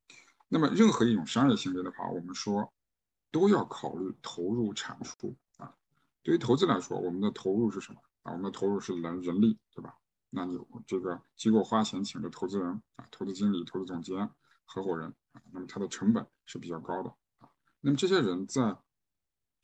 [0.49, 2.73] 那么任何一种商业行为的话，我们说
[3.31, 5.75] 都要考虑投入产出啊。
[6.23, 8.33] 对于投资来说，我们的投入是什么啊？
[8.33, 9.99] 我们的投入是人人力，对吧？
[10.31, 14.31] 那你这个机构花钱请的投资人啊，投资经理、投资总监、
[14.65, 17.51] 合伙人啊，那么它的成本是比较高的啊。
[17.81, 18.79] 那么这些人在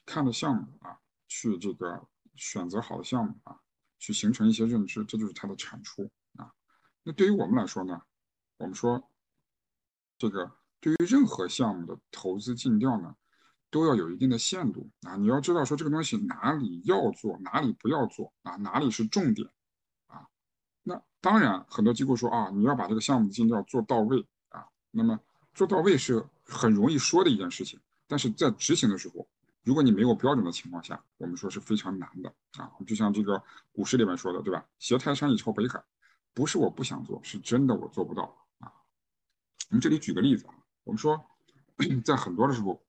[0.05, 3.61] 看的项目啊，去这个选择好的项目啊。
[3.99, 6.53] 去形成一些认知，这就是它的产出啊。
[7.03, 8.03] 那对于我们来说呢，
[8.59, 9.03] 我们说
[10.19, 13.15] 这个对于任何项目的投资尽调呢，
[13.71, 15.17] 都要有一定的限度啊。
[15.17, 19.49] 你要知道说这个东西哪里要做，哪里不要做啊，哪里是重点
[20.07, 20.27] 啊。
[20.83, 24.67] 那当然，很多机构说啊，你要把这个项目的尽调做到位啊。
[24.91, 25.19] 那么
[25.55, 29.27] 做到位是很容易说的一件事情，但是在执行的时候。
[29.63, 32.71] 如果你没有标准的情况下，我们说是非常难的啊。
[32.87, 33.43] 就像这个
[33.73, 34.65] 古诗里面说的，对吧？
[34.79, 35.83] 挟泰山以超北海，
[36.33, 38.46] 不是我不想做，是真的我做不到。
[39.71, 41.29] 我们这里举个例子啊，我们说
[42.05, 42.83] 在很多的时候，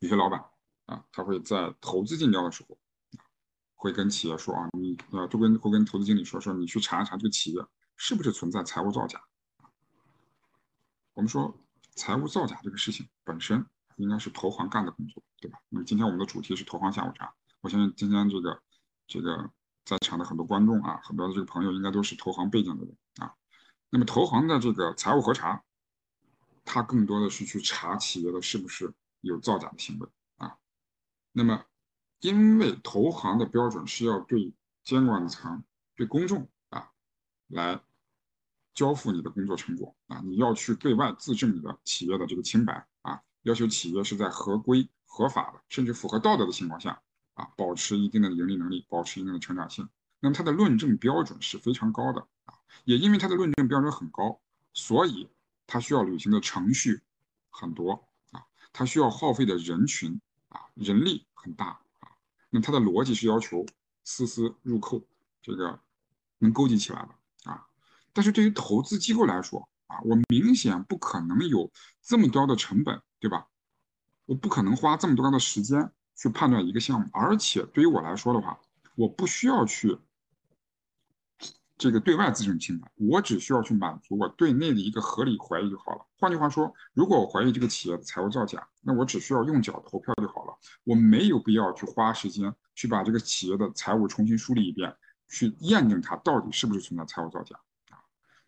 [0.00, 0.44] 有些老板
[0.86, 2.78] 啊，他会在投资尽调的时候，
[3.74, 7.64] 会跟企业说啊，你呃，就跟会跟投资经理说说，你去查一查这个企业
[7.96, 9.22] 是不是存在财务造假。
[11.14, 11.54] 我们说
[11.94, 13.66] 财务造假这个事情本身。
[13.96, 15.58] 应该是投行干的工作，对吧？
[15.68, 17.32] 那么今天我们的主题是投行下午茶。
[17.60, 18.62] 我相信今天这个
[19.06, 19.50] 这个
[19.84, 22.96] 在场的很多观众啊，很多的这个朋友应该都是投行背景的人。
[23.94, 25.62] 那么投行的这个财务核查，
[26.64, 30.56] 它更多的是去查企业的是不是有造假的行为啊。
[31.30, 31.62] 那么，
[32.20, 35.62] 因为投行的标准是要对监管层、
[35.94, 36.90] 对公众啊
[37.48, 37.82] 来
[38.72, 47.02] 交付你的工作成果啊，你要去对外自证你的企业的这个清白啊，要求企业是在合规、合法的，甚至符合道德的情况下
[47.34, 49.86] 啊，保持一定的盈利能力，保持一定的成长性。
[50.18, 52.26] 那么它的论证标准是非常高的，
[52.84, 54.40] 也因为它的论证标准很高，
[54.72, 55.28] 所以
[55.66, 57.00] 它需要履行的程序
[57.50, 61.66] 很多啊，它需要耗费的人群啊，人力很大
[62.00, 62.08] 啊。
[62.50, 63.64] 那它的逻辑是要求
[64.04, 65.02] 丝丝入扣，
[65.40, 65.78] 这个
[66.38, 67.66] 能勾稽起来的啊。
[68.12, 71.70] 但是对于投资机构来说啊，我明显不可能有
[72.02, 73.46] 这么高的成本，对吧？
[74.26, 78.58] 我不可能花这么多的时间去判断一个项目，而且对于我来说的话，
[78.94, 79.98] 我不需要去。
[81.78, 86.06] 这个对外自证清白，我只需要去满足我对内的一个合理怀疑就好了。
[86.16, 94.94] 换句话说，如果我怀疑这个企业的财务造假，那我只需要用脚投票就好了，我没有必要去花时间去把这个企业的财务重新梳理一遍，
[95.28, 97.56] 去验证它到底是不是存在财务造假
[97.90, 97.98] 啊。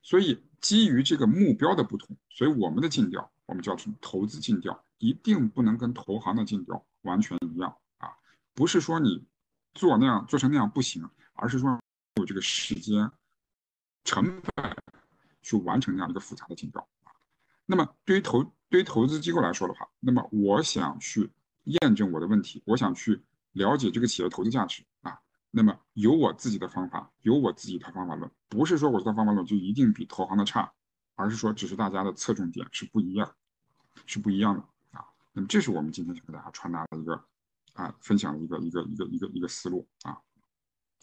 [0.02, 8.10] 所以基于这个目标的不同，所以我们的尽调，我们叫做投资尽调，一定不能跟投行的尽调完全一样啊。
[8.54, 9.26] 不是说你
[9.72, 11.80] 做那样做成那样不行，而是说
[12.16, 13.10] 有这个时间。
[14.06, 14.22] 成
[14.54, 14.76] 本
[15.40, 16.86] 去完成这样一个复杂的尽调
[17.64, 21.30] 那么对于投对于投资机构来说的话，那么我想去
[21.62, 25.18] 验证我的问题，我想去了解这个企业的投资价值啊，
[25.50, 30.70] 那么有我自己的方法，有我自己的方法论，不是说我这套方法论就一定比投行的差，
[31.14, 33.34] 而是说只是大家的侧重点是不一样，
[34.04, 34.60] 是不一样的
[34.98, 35.06] 啊。
[35.32, 37.24] 那么这是我们今天想给大家传达的一个
[37.72, 40.20] 啊分享的一个一个一个一个一个思路啊。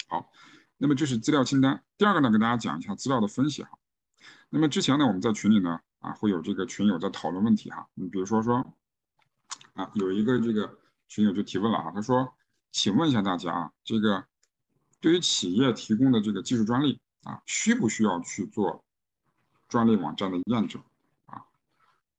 [0.08, 0.32] 好。
[0.82, 1.84] 那么这是资料清单。
[1.96, 3.78] 第二个呢，跟大家讲一下资料的分析哈。
[4.50, 7.88] 那么之前呢，我们在群里呢，啊，会有这个群友在讨论问题哈。
[7.94, 8.74] 你比如说说，
[9.74, 12.34] 啊，有一个这个群友就提问了哈，他说，
[12.72, 14.26] 请问一下大家啊，这个
[15.00, 18.84] 对于企业提供的这个技术专利啊，需不需要去做
[19.70, 20.82] 专利网站的验证
[21.28, 21.46] 啊？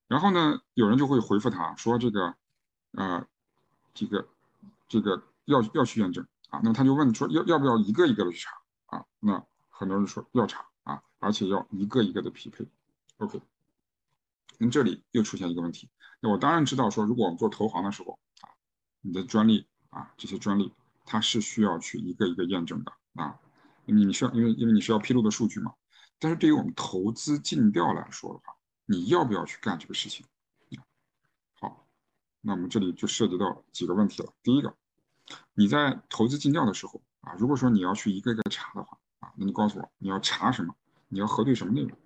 [0.06, 2.36] 然后呢，有人就会回复他说，这个，
[2.92, 3.26] 呃，
[3.92, 4.28] 这个，
[4.88, 6.24] 这个要要去验证。
[6.52, 8.52] 啊，那么他就问说要要不要一个一个的去查
[8.84, 9.06] 啊？
[9.20, 12.68] 那很多人说要查啊，而且要一个一个的匹配。
[13.16, 13.40] OK，
[14.58, 15.88] 那这里又出现一个问题，
[16.20, 18.52] 那我当然知道说，如果我们做投行的时候啊，
[19.00, 20.74] 你的专利啊这些专利
[21.06, 23.40] 它是需要去一个一个验证的啊，
[23.86, 25.72] 你你需要因为因为你需要披露的数据嘛。
[26.18, 30.26] 但是对于我们投资尽调来说的话，你要不要去干这个事情？
[31.58, 31.86] 好，
[32.42, 34.30] 那我们这里就涉及到几个问题了。
[34.42, 34.76] 第一个。
[35.54, 40.74] 你在投资尽调的时候啊，如果说你要去一个个查的话啊，那你告诉我你要查什么？
[41.08, 41.96] 你要核对什么内容？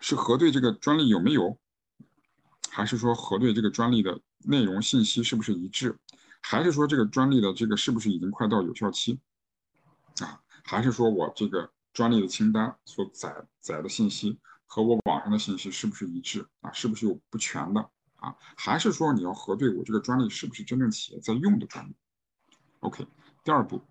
[0.00, 1.58] 是核对这个专利有没有，
[2.70, 5.96] 还是说核对这个专利的内容信息是不是一致？
[6.40, 9.18] 还是说这个专利的这个是不是已经快到有效期？
[10.20, 16.46] 啊，还是说我这个专利的清单所载载的信息和我网上的信息是不是一致？
[16.60, 17.90] 啊，是不是有不全的？
[18.16, 21.94] 啊，还是说你要核对我这个专利是不是真正企业在用的专利
[22.80, 23.06] ？OK，
[23.44, 23.82] 第二步，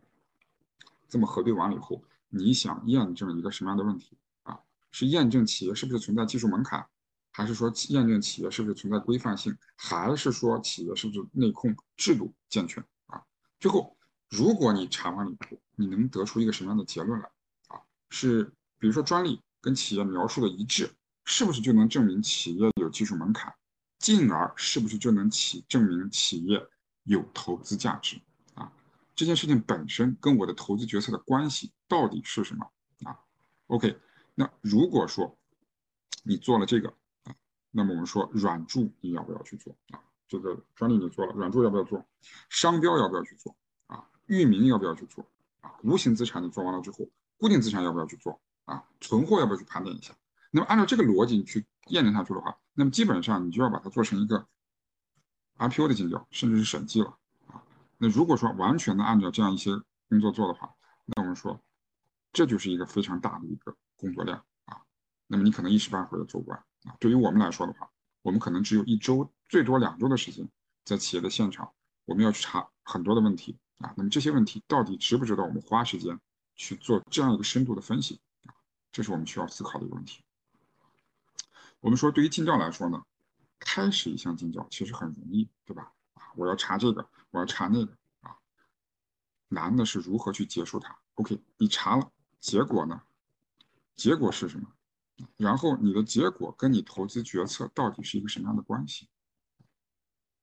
[1.08, 4.60] 这么核对完了以后，你想验证一个什么样的问题啊？
[4.92, 6.86] 是验证企业是不是存在技术门槛，
[7.32, 13.22] 还是说验证企业是不是存在规范性，还是说企业是不是内控制度健全啊？
[13.60, 13.96] 最后，
[14.30, 17.30] 如果你查完了以后，你能得出一个什么样的结论来
[17.68, 17.80] 啊？
[18.10, 18.46] 是
[18.80, 20.90] 比如说专利跟企业描述的一致，
[21.26, 23.54] 是不是就能证明企业有技术门槛？
[24.00, 26.62] 进而是不是就能起证明企业
[27.04, 28.20] 有投资价值
[28.54, 28.72] 啊？
[29.16, 32.72] 这件事情本身跟我的投资决策的关系到底是什么
[33.04, 33.18] 啊
[33.68, 33.98] ？OK，
[34.34, 35.38] 那如果说
[36.24, 36.90] 你做了这个
[37.24, 37.34] 啊，
[37.72, 40.02] 那么我们说软著你要不要去做啊？
[40.28, 42.04] 这个专利你做了，软著要不要做？
[42.50, 43.56] 商标要不要去做
[43.88, 44.10] 啊？
[44.26, 45.26] 域名要不要去做
[45.62, 45.72] 啊？
[45.84, 48.84] 无形资产你做完了之后，固定资产要不要去做啊？
[49.00, 50.16] 存货要不要去盘点一下？
[50.52, 54.46] 那么按照这个逻辑你去验证下去的话，那么基本上你就要把它做成一个
[55.58, 57.64] IPO 的尽调，甚至是审计了啊。
[57.98, 59.72] 那如果说完全的按照这样一些
[60.10, 61.60] 工作做的话，那我们说
[62.34, 64.82] 这就是一个非常大的一个工作量啊。
[65.26, 66.94] 那么你可能一时半会儿的做不完啊。
[67.00, 67.90] 对于我们来说的话，
[68.22, 70.46] 我们可能只有一周，最多两周的时间，
[70.84, 71.72] 在企业的现场，
[72.04, 73.94] 我们要去查很多的问题啊。
[73.96, 76.20] 那么这些问题到底值不值得我们花时间
[76.58, 78.52] 去做这样一个深度的分析啊？
[78.92, 80.25] 这是我们需要思考的一个问题。
[81.86, 83.06] 我们说，对于尽调来说呢，
[83.60, 85.94] 开始一项尽调其实很容易，对吧？
[86.16, 88.36] 啊，我要查这个，我要查那个，啊，
[89.50, 90.98] 难的是如何去结束它。
[91.14, 93.04] OK，你查了，结果呢？
[93.96, 94.68] 结果是什么？
[95.38, 99.08] 然后你的结果跟你投资决策到底是一个什么样的关系？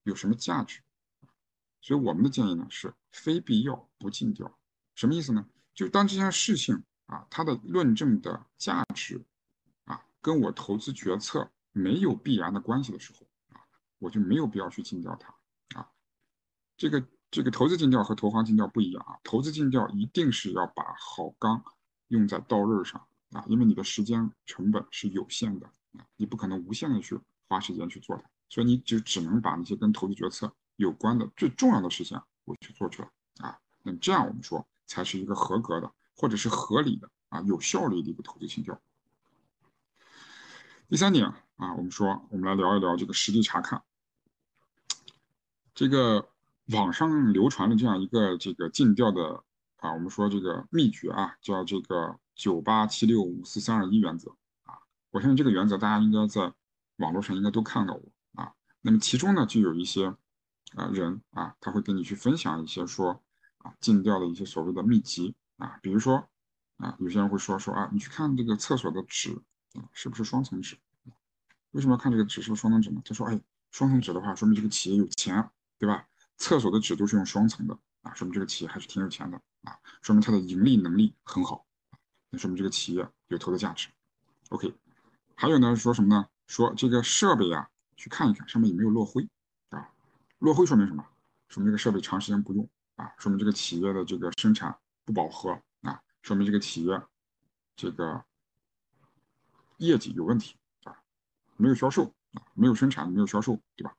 [0.04, 0.80] 有什么价值？
[1.80, 4.56] 所以我们的建议呢是非必要不尽调。
[4.94, 5.44] 什么意思呢？
[5.74, 9.20] 就是当这件事情啊，它的论证的价值，
[10.22, 13.60] 跟我投资决策没有必然的关系的时候啊，
[13.98, 15.34] 我就没有必要去尽调它
[15.78, 15.90] 啊。
[16.76, 21.62] 这个这个投资尽调和投行尽调不一样啊，投资尽调一定是要把好钢
[22.08, 25.66] 用在刀刃上啊，因为你的时间成本是有限的
[25.98, 33.10] 啊，你不可能无限的去花时间去做它，所以你就只能把那些跟投资决策有关的最重要的事情我去做出来
[33.46, 33.58] 啊。
[33.82, 34.66] 那这样我们说。
[34.84, 38.78] 才是一个合格的，或者是合理的啊，有效率的一个投资尽调。
[40.88, 43.82] 第三点啊，我们说，我们来聊一聊这个实地查看。
[45.74, 46.28] 这个
[46.66, 49.42] 网上流传的这样一个这个尽调的
[49.76, 54.30] 啊，我们说这个秘诀啊，叫这个九八七六五四三二一原则
[54.64, 54.78] 啊。
[55.10, 56.52] 我相信这个原则大家应该在
[56.96, 58.52] 网络上应该都看到过啊。
[58.80, 60.14] 那么其中呢，就有一些
[60.74, 63.22] 啊人啊，他会跟你去分享一些说。
[63.58, 66.28] 啊，尽调的一些所谓的秘籍啊，比如说
[66.78, 69.40] 啊，有些人会说说啊，你去看这个厕所的纸
[69.74, 70.76] 啊，是不是双层纸？
[71.70, 73.00] 为什么要看这个纸是双层纸呢？
[73.04, 76.06] 他说，哎，双层纸的话，说明这个企业有钱，对吧？
[76.36, 81.66] 厕所的纸都是用双层的啊，说明这个企业还是挺有钱的啊，说明它的盈利能力很好，
[82.30, 83.88] 那说明这个企业有投资价值。
[84.50, 84.74] OK，
[85.34, 86.28] 还有呢，说什么呢？
[86.46, 89.28] 说这个设备啊，去看一看上面有没有落灰
[89.70, 89.90] 啊，
[90.38, 91.06] 落灰说明什么？
[91.48, 92.68] 说明这个设备长时间不用。
[92.96, 97.02] 啊，说明这个企业的这个生产不饱和啊，说明这个企业
[97.74, 98.22] 这个
[99.86, 100.96] 业绩有问题啊，
[101.56, 103.94] 没有销售啊，没有生产，没有销售，对吧？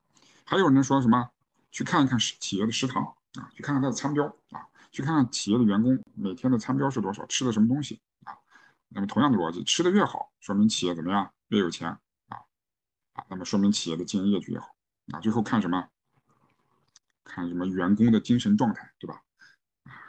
[0.45, 1.29] 还有人说什么？
[1.71, 3.03] 去看一看企业的食堂
[3.35, 8.37] 啊，去看看它的餐标啊，去看看企业的员工每天的餐标是多少，吃的什么东西啊？
[8.89, 11.33] 那么同样的逻辑，吃的越好，说明企业怎么样？
[11.47, 11.99] 越有钱啊
[13.13, 14.75] 啊，那么说明企业的经营业绩越好
[15.11, 15.19] 啊。
[15.19, 15.87] 最后看什么？
[17.23, 19.23] 看什么员工的精神状态，对吧？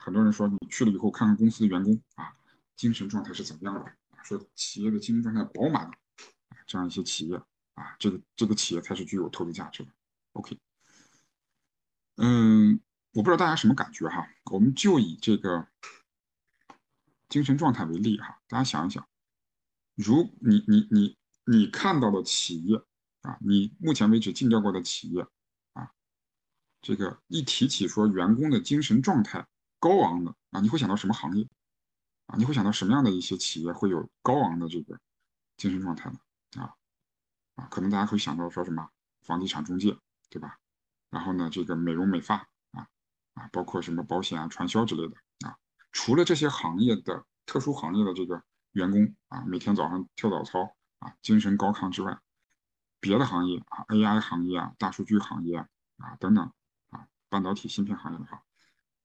[0.00, 2.34] 很多人说你去了以后看看公司的员工啊，
[2.76, 3.90] 精神状态是怎么样的？
[4.24, 5.96] 说企业的精神状态饱满的，
[6.66, 7.36] 这样一些企业
[7.74, 9.90] 啊，这个这个企业才是具有投资价值的。
[10.32, 10.58] OK，
[12.16, 12.80] 嗯，
[13.12, 15.68] 我不知道大家什么感觉哈，我们就以这个
[17.28, 19.06] 精神状态为例哈，大家想一想，
[19.94, 22.76] 如你你你你看到的企业
[23.20, 25.22] 啊，你目前为止进调过的企业
[25.74, 25.90] 啊。
[26.80, 29.46] 这个一提起说员工的精神状态
[29.78, 31.46] 高昂的啊，你会想到什么行业
[32.26, 32.36] 啊？
[32.36, 34.98] 你会想到什么样的一些企业会有高昂的这个
[35.56, 36.18] 精神状态呢？
[36.56, 36.74] 啊
[37.56, 38.88] 啊，可能大家会想到说什么
[39.22, 39.96] 房地产中介，
[40.28, 40.58] 对吧？
[41.10, 42.36] 然后呢，这个美容美发
[42.72, 42.88] 啊
[43.34, 45.56] 啊，包括什么保险啊、传销之类的啊。
[45.92, 52.18] 除了这些行业的特殊行业的这个员工啊，每天早上跳早操啊，精神高亢之外，
[52.98, 56.52] 别的行业啊，AI 行业啊，大数据行业啊等等
[56.90, 57.06] 啊。
[57.28, 58.42] 半导体芯片行业的话，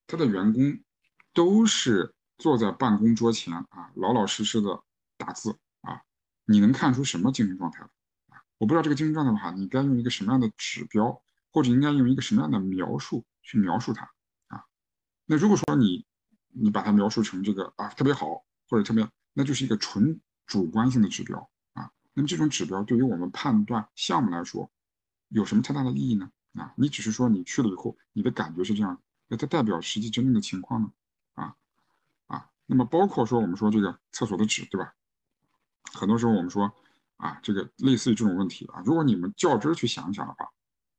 [0.06, 0.82] 他的员工
[1.32, 4.82] 都是坐在办公桌前啊，老老实实的
[5.18, 6.02] 打字啊，
[6.46, 7.82] 你能看出什么精神状态
[8.30, 8.42] 啊？
[8.58, 11.22] 我不知道这个精神状态的话，你该用一个什么样的指标，
[11.52, 14.10] 或者应该用一个什么样的描述去描述它
[14.48, 14.64] 啊？
[15.26, 16.06] 那如果说你
[16.48, 21.92] 你把它描述成这个啊特别好，或者特别，那就是一个纯主观性的指标啊。
[22.14, 24.70] 那么这种指标对于我们判断项目来说，
[25.28, 26.30] 有什么太大的意义呢？
[26.54, 30.90] 啊，你只是说你去了以后，你的感觉是这样，那它代表实际真正的情况呢？
[32.70, 34.94] 那么包括说我们说这个厕所的纸，对吧？
[35.92, 36.72] 很多时候我们说
[37.16, 40.48] 啊，这个类似于这种问题啊，如果你们较真去想一想的话，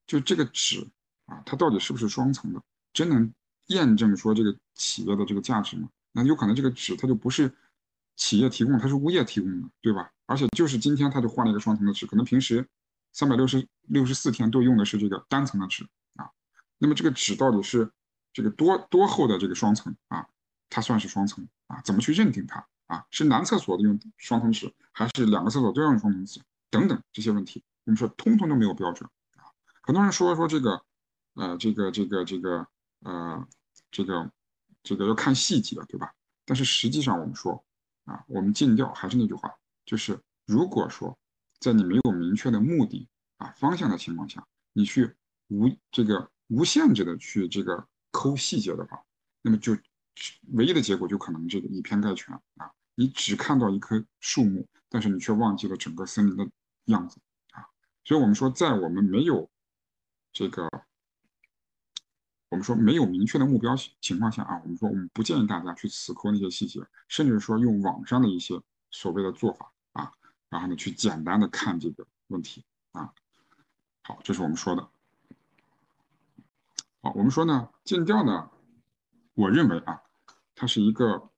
[0.05, 0.86] 就这个纸
[1.27, 3.34] 啊，它到底是不是双层的，真能
[3.67, 5.88] 验证说这个企业的这个价值吗？
[6.12, 7.49] 那有可能这个纸它就不是
[8.17, 10.12] 企业提供，它是物业提供的，对吧？
[10.25, 12.67] 而且就是今天他就换了一个双层的纸，可能平时。
[13.13, 15.84] 三百六十六十四天都用的是这个单层的纸
[16.15, 16.31] 啊，
[16.77, 17.91] 那么这个纸到底是
[18.31, 20.25] 这个多多厚的这个双层啊？
[20.71, 21.79] 它算是双层啊？
[21.81, 23.05] 怎么去认定它啊？
[23.12, 26.41] 是男厕所的用双层纸，还是两个厕所都要用双层纸？
[26.71, 29.45] 等等这些问题，我们说通通都没有标准啊。
[29.84, 30.83] 很多人说说这个，
[31.35, 32.67] 呃，这个这个这个
[33.02, 33.48] 呃，
[33.91, 34.31] 这个
[34.81, 36.12] 这个要看细节，对吧？
[36.46, 37.63] 但是实际上我们说
[38.06, 39.54] 啊，我们尽调还是那句话，
[39.85, 41.15] 就是如果说。
[41.62, 44.43] 在你没有明确的目的啊方向的情况下，
[44.73, 45.15] 你去
[45.50, 49.00] 无这个无限制的去这个抠细节的话，
[49.43, 49.77] 那么就
[50.54, 56.50] 唯一的结果就可能这个以偏概全啊，你只看到一棵树木，但是你却忘记了整个森林的
[56.86, 57.19] 样子
[57.52, 57.65] 啊。
[58.04, 59.50] 所以我们说，在我们没有
[60.34, 60.69] 这个
[62.50, 70.12] 我们说没有明确的目标情况下啊，我们说我们不建议大家去死抠那些细节，甚至说用网上的一些所谓的做法啊。
[70.50, 73.13] 然后呢，去简单的看这个问题啊。
[74.04, 74.90] 好，这是我们说的。
[77.02, 78.52] 好，我们说呢，尽调呢，
[79.34, 80.02] 我认为啊，
[80.62, 81.31] 它是一个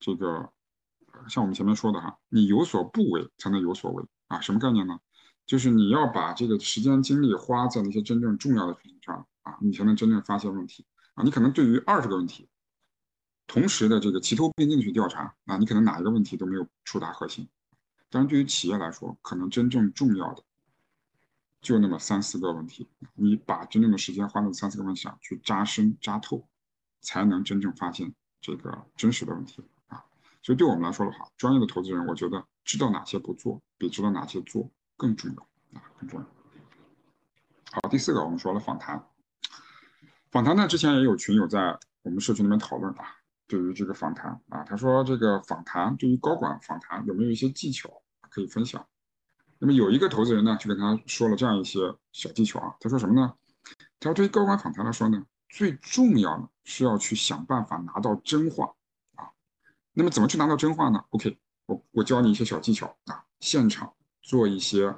[0.00, 0.50] 这个
[1.28, 4.98] 像我们前面说的哈，你有所不为才能有所为啊，什么概念呢？
[5.46, 10.84] 就是你要把这个时间精力花在那些真正重要的事情上啊，你才能真正发现问题
[11.14, 11.22] 啊。
[11.22, 12.48] 你可能对于二十个问题，
[13.46, 17.48] 同时的这个齐头并进去调查啊，你可能哪一个问题都没有触达核心。
[18.08, 20.42] 但是对于企业来说，可能真正重要的。
[21.60, 26.48] 就那么三四个问题，你把真正的时间花在三四个问题上去扎深扎透，
[27.00, 30.04] 才能真正发现这个真实的问题啊。
[30.42, 36.26] 所以对我们来说的话，专业的投资人，我觉得知道哪些不做，比知道哪些做更重要啊，更重要。
[37.72, 39.04] 好，第四个我们说了访谈，
[40.30, 43.04] 访谈呢之前也有群友在我们社群里面讨论啊，
[43.46, 48.86] 对于这个访谈啊，他说这个访谈对于高管访谈有没有一些技巧可以分享？
[49.58, 51.78] 那么有一个投资人呢，就跟他说了这样一些
[52.12, 52.74] 小技巧啊。
[52.80, 53.34] 他说什么呢？
[54.00, 58.74] 他说对于高管访谈来说呢，最重要的是要去想办法拿到真话
[59.16, 59.28] 啊。
[59.92, 63.24] 那么怎么去拿到真话呢？OK，我我教你一些小技巧啊。
[63.40, 63.92] 现场
[64.22, 64.94] 做一些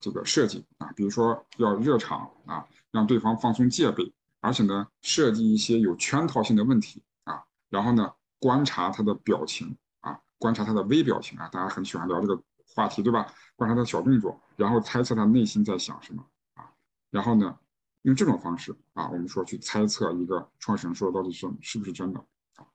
[0.00, 12.42] 这个设计啊，比如说要热场啊，让对方放松戒备，而且呢，设计一些有圈套性的问题啊，然后呢，观察他的表情啊，观察他的微表情啊，大家很喜欢聊这个。
[12.74, 13.32] 话题对吧？
[13.54, 16.22] 观察他的小动作，然后猜测他内心在想什么
[16.54, 16.68] 啊？
[17.10, 17.58] 然后呢，
[18.06, 22.20] 用这种方式啊，我们说去猜测一个创始人说的到底是是不是真的
[22.54, 22.66] 啊？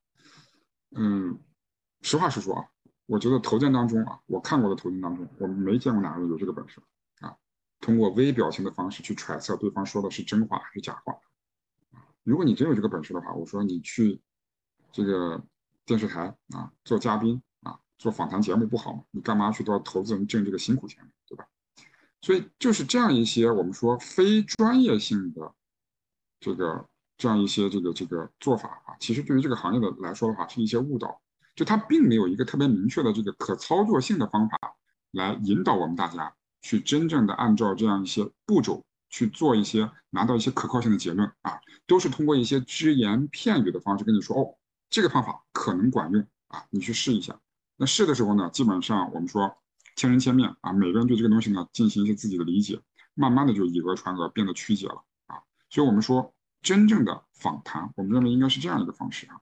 [0.91, 1.39] 嗯，
[2.01, 2.67] 实话实说啊，
[3.05, 6.81] 我觉得投件当中啊，我看过的投件当中，我们没见过哪个人有这个本事
[7.21, 7.37] 啊，
[7.79, 11.17] 通过微表情的方式去揣测对方说的是真话还是假话
[12.23, 14.21] 如果你真有这个本事的话，我说你去
[14.91, 15.41] 这个
[15.85, 17.79] 电视台啊做嘉宾啊。
[17.97, 19.03] 做访谈节目不好吗？
[19.11, 21.47] 你干嘛去到投资人挣这个辛苦钱，对吧？
[22.21, 25.53] 所以就是这样一些我们说非专业性的
[26.39, 26.85] 这个
[27.17, 31.19] 这样一些这个这个做法啊，其实对于这个行业的来说的话，是一些误导。
[31.53, 34.57] 就它并没有一个特别明确的这个可操作性的方法
[35.11, 44.55] 来引导我们大家去真正的按照这样一些步骤去做一些拿到一些可靠性的结论啊，都是通过一些只言片语的方式跟你说哦，
[44.89, 47.37] 这个方法可能管用啊，你去试一下。
[47.75, 49.57] 那试的时候呢，基本上我们说
[49.95, 52.81] 千人千面啊，每个人对这个东西呢进行一些自己的理解，
[53.13, 55.43] 慢慢的就以讹传讹，变得曲解了啊。
[55.69, 59.41] 所以我们说真正的访谈，我们认为应该是这样一个方式啊。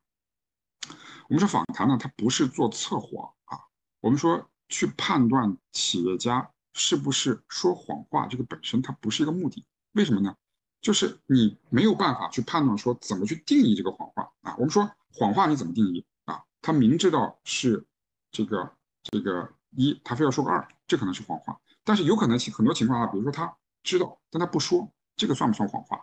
[1.28, 3.60] 我们说访谈呢，它不是做测谎啊，
[4.02, 9.66] 我们说去判断企业家是不是说谎话，这个本身它不是一个目的。
[9.94, 10.36] 为什么呢？
[10.82, 14.56] 就是你没有办法去判断说怎么去定义这个谎话啊。
[14.58, 16.44] 我们说谎话你怎么定义啊？
[16.62, 17.86] 他明知道是。
[18.32, 18.72] 这个
[19.02, 21.60] 这个一，他非要说个二，这可能是谎话。
[21.84, 25.98] 但是有可能很多情况啊，比如说他知道，但他不说，这个算不算谎话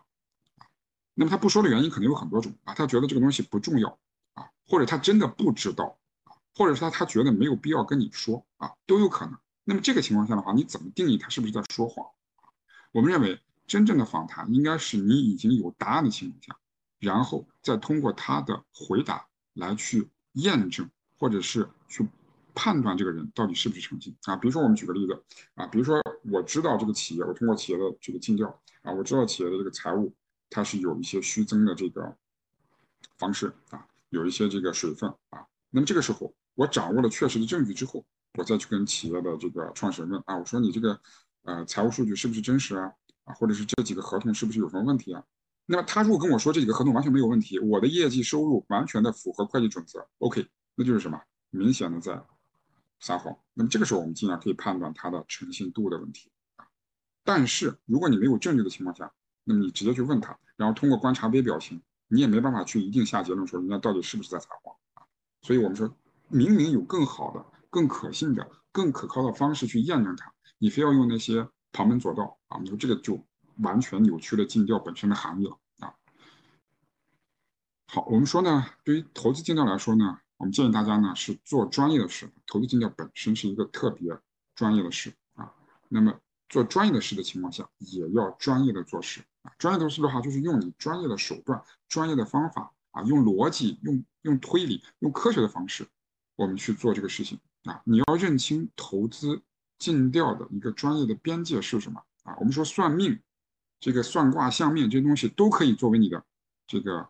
[0.58, 0.66] 啊？
[1.14, 3.98] 那么他不说的原因可能有很多种啊，他觉得这个东西不重要
[4.34, 9.38] 啊，或者他真的不知道啊，或者是他他觉得没有必要跟你说啊，都有可能。
[9.64, 12.06] 那么这个情况下的话，你怎么定义他是不是在说谎？
[12.92, 16.56] 我们认为真正的访谈应该是你已经有答案的情况下，
[16.98, 20.88] 然后再通过他的回答来去验证。
[21.18, 22.06] 或者是去
[22.56, 24.34] 判断这个人到底是不是诚信啊？
[24.34, 25.22] 比如说我们举个例子
[25.54, 26.00] 啊，比如说
[26.32, 28.48] 我知道这个企业，我通过企业的这个尽调
[28.80, 30.12] 啊，我知道企业的这个财务
[30.48, 32.16] 它是有一些虚增的这个
[33.18, 35.44] 方式啊，有一些这个水分啊。
[35.70, 38.02] 那么这个时候我掌握了确实的证据之后，
[38.38, 40.98] 我再去跟企业的这个创始人问啊，我说你这个
[41.42, 42.90] 呃财务数据是不是真实啊？
[43.24, 45.22] 啊，或者是这几个合同是不是有什么问题啊？
[45.66, 50.48] 那么他如果跟我说这几个合同完全没有问题，我的业绩收入完全的符合会计准则，OK。
[50.74, 51.20] 那就是什么？
[51.50, 52.22] 明显的在
[53.00, 53.36] 撒谎。
[53.54, 56.66] 那么这个时候，我们尽量可以判断他的诚信度的问题啊。
[57.24, 59.12] 但是如果你没有证据的情况下，
[59.44, 65.02] 那么你直接去问他，然后通过观察微表情，你也没办法去一定下结论说人家到底是不是在撒谎啊。
[65.42, 65.96] 所以我们说，
[66.28, 73.24] 明明有更好的、更可信的、更可靠的方式去验证它，你非要用那些旁门左道啊，你说这个就
[73.58, 75.94] 完全扭曲了尽调本身的含义了啊。
[77.86, 80.20] 好，我们说呢，对于投资尽调来说呢。
[80.38, 84.16] 我们建议大家呢是做专业的事，投资尽调本身是一个特别
[84.54, 85.50] 专业的事啊。
[85.88, 86.14] 那么
[86.48, 89.52] 做专业的事的情况下，也要专业的做事啊。
[89.58, 95.88] 专业的事的话，就是用你专业的手段、专业的方法啊，用逻辑、用用推理、用科学的方式，
[96.36, 97.80] 我们去做这个事情啊。
[97.84, 99.42] 你要认清投资
[99.78, 102.36] 尽调的一个专业的边界是什么啊？
[102.38, 103.18] 我们说算命、
[103.80, 106.22] 这个算卦、相面这些东西都可以作为你的
[106.66, 107.08] 这个。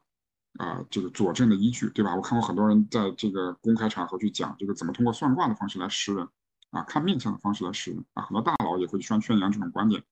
[0.58, 2.14] 啊，这个佐证的依据，对吧？
[2.14, 6.28] 我看过很多人在这个公开场合去讲这个怎么通过算卦的方式来识人，
[6.70, 10.02] 啊，看面相的方式来识人，啊，很多大佬也会宣宣扬这种观点。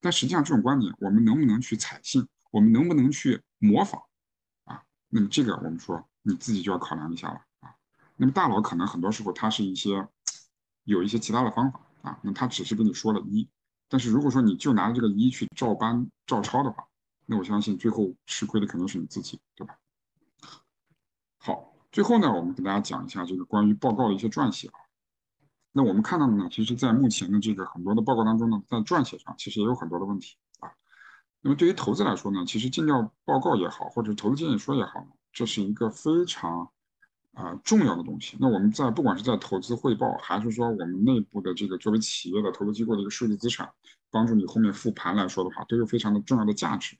[0.00, 2.26] 但实际上，这种观点我们能不能去采信？
[2.50, 4.02] 我们能不能去模仿
[4.64, 4.82] 啊？
[5.08, 7.74] 那么这个我们说你自己就要考量一下了啊。
[8.16, 10.06] 那么大佬可能很多时候他是一些
[10.84, 13.48] 有一些其他的方法啊，那他只是跟你说了一，
[13.88, 16.84] 但是如果说你就拿这个一去照搬照抄的话，
[17.26, 19.76] 那我相信最后吃亏的肯定是你自己，对吧？
[21.94, 24.74] 最后呢，我们给大家讲一下这个关于报告的一些撰写啊。
[25.70, 30.72] 那我们看到的呢，其实，在目前的这个很多的报告当中呢，在撰写上其实也有很多的问题啊。
[31.40, 36.68] 那么对于投资来说呢，其实尽调报告也好，或者投资建议书也好，这是一个非常
[37.34, 38.36] 啊重要的东西。
[38.40, 43.70] 那我们在不管是在投资汇报，还是说我们内部的这个作为企业的投资机构的一个数据资产，
[44.10, 46.96] 帮助你后面复盘来说的话，都有非常的重要的价值。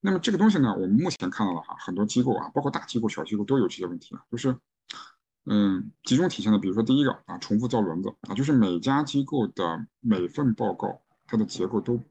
[0.00, 4.56] 那么这个东西呢，我们目前看到的哈，很多机构啊，包括大机构、小机构都有这些问题啊，就是。
[5.50, 12.04] 嗯，集中体现的，比如说第一个啊，重复造轮子啊，就是每家机构的每份报告它的结构都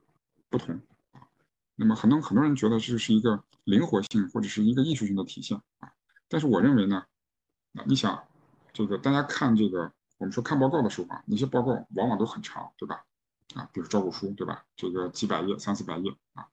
[0.50, 0.74] 不同
[1.12, 1.22] 啊。
[1.76, 5.92] 那么很多很多人觉得这是一个灵活性或者是一个艺术性的体现啊。
[6.28, 7.06] 但是我认为呢，
[7.76, 8.24] 啊，你想
[8.74, 13.04] 这个大家看这个我们说看报告的时候啊，那些报告往往都很长，对吧？
[13.54, 14.64] 啊，比如招股书，对吧？
[14.76, 16.48] 这个几百页、三四百页啊。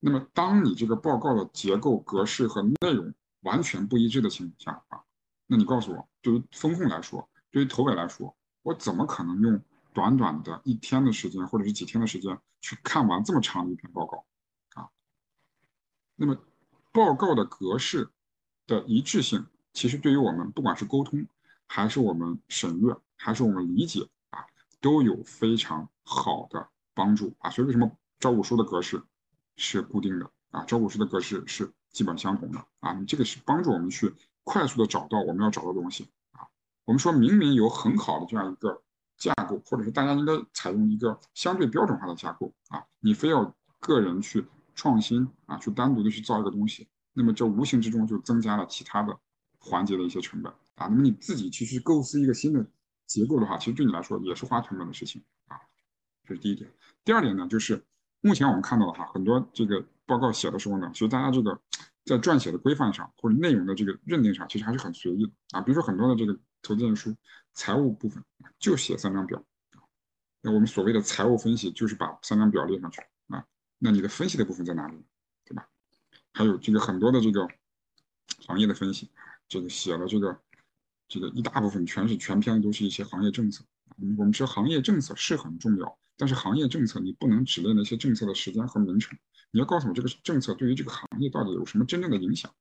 [0.00, 5.02] 那么当你这个报告的结构、格式和内容完全不一致的情况下啊。
[5.46, 9.60] 那你告诉我，对于风控来说，对于投委来说，我怎么可能用
[9.92, 14.24] 短短的一天的时间，或者是几天的时间去看完这么长的一篇报告
[14.74, 14.88] 啊？
[16.16, 16.36] 那么，
[16.92, 18.08] 报告的格式
[18.66, 21.26] 的一致性，其实对于我们不管是沟通，
[21.66, 24.46] 还是我们审阅，还是我们理解啊，
[24.80, 27.50] 都有非常好的帮助啊。
[27.50, 29.02] 所以为什么招股书的格式
[29.60, 30.64] 是固定的啊？
[30.64, 32.94] 招股书的格式是基本相同的啊？
[32.94, 34.12] 你这个是帮助我们去。
[34.42, 36.48] 快速的找到我们要找的东西啊！
[36.86, 38.82] 我们说明明有很好的这样一个
[39.16, 44.44] 架构，或者是大家应该采用一个相对标准化的架构啊，你非要个人去
[44.74, 49.16] 创新啊，去单独的去造一个东西，那么这无形之中就增加了其他的
[49.58, 50.86] 环节的一些成本啊。
[50.86, 52.66] 那么你自己去去构思一个新的
[53.06, 55.60] 结构的话，其实对你来说也是花成本的事情啊。
[56.24, 56.68] 这是第一点。
[57.04, 57.84] 第二点呢，就是
[58.20, 61.60] 目前我们看到的哈，很多这个报告写的时候呢，其实大家这个。
[62.02, 65.60] 在撰写的规范上或者内容的这个认定上，其实还是很随意的啊。
[65.60, 67.14] 比如说很多的这个投资建议书，
[67.52, 68.24] 财务部分
[68.58, 69.44] 就写三张表
[70.40, 73.44] 那我们所谓的财务分析就是把三张表列上去啊。
[73.78, 75.04] 那你的分析的部分在哪里，
[75.44, 75.68] 对吧？
[76.32, 77.46] 还有这个很多的这个
[78.46, 79.10] 行业的分析，
[79.46, 80.40] 这个写了这个
[81.06, 83.62] 这个一大部分全是全篇都是一些行业政策。
[84.18, 89.18] 我们说行业政策是很重要，但是行业政策你不能只列那些政策的时间和名称。
[89.50, 92.54] 你要告诉我这个政策对于这个行业到底有什么真正的影响？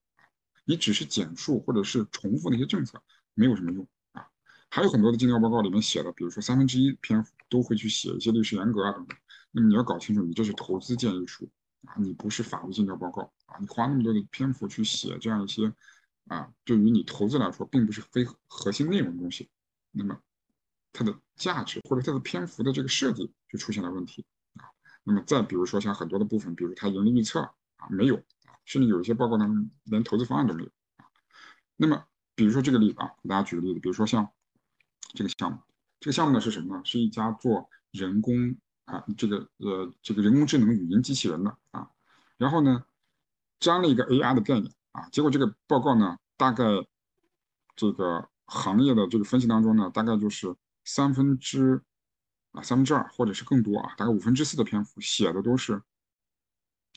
[0.63, 3.03] 你只是简述或者是重复那些政策，
[3.33, 4.25] 没有什么用啊。
[4.69, 9.17] 还有很多的尽调报告里面写的，比如说三分之一篇幅都会去写一些历史严格啊等等。
[9.51, 11.49] 那么你要搞清楚，你这是投资建议书
[11.85, 13.57] 啊，你不是法律尽调报告啊。
[13.59, 15.73] 你花那么多的篇幅去写这样一些
[16.27, 19.49] 啊，对于你投资来说并不是非核心内容的东西，
[19.91, 20.17] 那么
[20.91, 24.25] 它的价值或者它的篇幅的这个设计就出现了问题
[24.55, 24.65] 啊。
[25.03, 31.05] 那么再比如说像很多的部分，比如它盈利预测啊没有啊，甚至有一些报告当中连投资方案都没有啊。
[31.77, 34.29] 那么比如说这个例子啊，给大家举个例子，比如说像
[35.13, 35.59] 这个项目，
[35.99, 36.81] 这个项目呢是什么呢？
[36.85, 41.89] 是一家做人工啊这个呃这个人工智能语音机器人的啊，
[42.37, 42.83] 然后呢
[43.59, 46.63] 沾了一个 AI 的概念啊，结果这个报告呢大概
[47.75, 50.55] 这个行业的这个分析当中呢，大概就是
[50.93, 51.81] 三分之。
[52.51, 55.79] 啊，三分之二或者是更多啊，大概五分之四的篇幅写的都是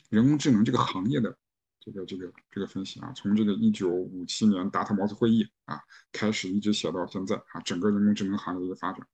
[0.09, 1.37] 人工智能这个行业的
[1.79, 5.79] 这个这个这个分析啊，从这个一九五七年达特茅斯会议啊
[6.11, 9.07] 开始，一直写到现在啊，整个人工智能行业的一个发展。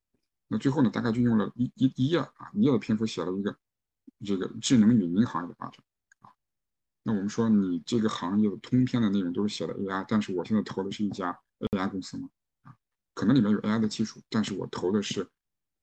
[0.47, 3.53] 那最后呢，大概就用了一一一页啊，一页的篇幅写了一个
[4.25, 5.83] 这个智能语音行业的发展
[6.21, 6.31] 啊。
[7.03, 12.29] 那我们说你这个行业的通篇的内容都是写的 AI，但是我现在投的是一家 AI 公司吗？
[13.19, 15.27] 可能里面有 AI 的技术，但是我投的是。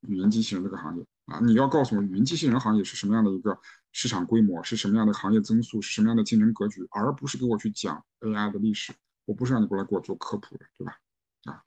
[0.02, 3.58] 语音机器人这个行业啊，你要告诉我语音机器人行业是什么样的一个
[3.92, 8.94] 市场规模，是什么样的行业增速，是什么样的竞争格局，而不是给我去讲 AI 的历史。
[9.24, 11.00] 我不是让你过来给我做科普的，对吧？
[11.44, 11.64] 啊，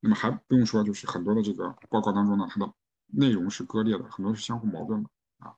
[0.00, 2.70] 那么还不用说，就是很多的这个报告当中呢，它的
[3.06, 5.08] 内容是割裂的，很多是相互矛盾的
[5.38, 5.54] 啊。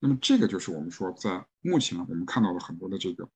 [0.00, 3.26] 那么这个就是我们说，在目前我们看到的很多的这个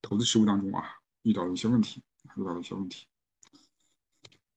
[0.00, 0.84] 投资实务当中啊，
[1.22, 2.04] 遇到的一些问题，
[2.36, 3.06] 遇到的一些问题。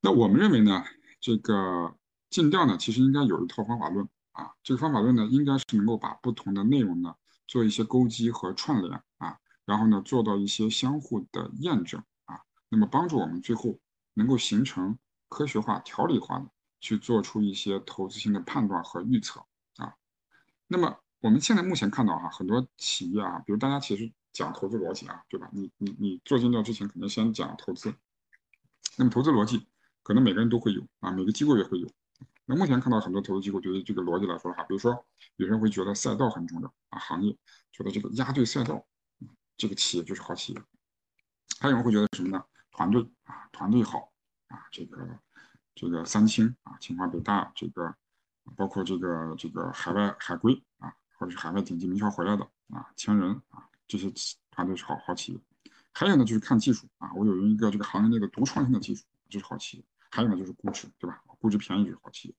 [0.02, 0.84] 那我们认为呢，
[1.20, 1.96] 这个。
[2.30, 4.52] 尽调呢，其实应该有一套方法论啊。
[4.62, 7.16] 这个方法论呢，应该是能够把不同的内容呢
[7.48, 13.80] 做一些勾稽和串联啊，然后呢做到一些相互的验证啊，那么帮助我们最后
[14.14, 16.46] 能够形成科学化、条理化的
[16.82, 19.46] 去做出一些投资性的判断和预测
[19.78, 19.96] 啊。
[20.68, 25.50] 那么我们现在目前看到哈，很多企业啊，比如大家其实讲投资逻辑啊，对吧？
[25.54, 27.96] 你你你做尽调之前，肯定先讲投资。
[28.98, 29.66] 那么投资逻辑，
[30.08, 31.92] 可能每个人都会有啊，每个机构也会有。
[32.46, 35.06] 那目前看到很多投资机构对于这个逻辑来说哈，比如说
[35.36, 37.38] 有人会觉得赛道很重要啊，行业
[37.74, 38.88] 觉得这个压对赛道，
[39.58, 40.62] 这个企业就是好企业。
[41.60, 42.42] 还有人会觉得什么呢？
[42.72, 44.14] 团队啊，团队好
[44.48, 45.20] 啊，这个
[45.76, 47.94] 这个三清啊，清华北大这个，
[48.56, 54.10] 包括这个这个海外海归啊，或者是海外顶级名校回来的啊，千人啊，这些
[54.52, 55.40] 团队是好好企业。
[55.92, 59.84] 还有呢，就是看技术啊，我有一个这个行业内的独创性的技术，这是好企业。
[60.12, 61.22] 还有呢，就是估值，对吧？
[61.40, 62.36] 估值便宜就是好企业。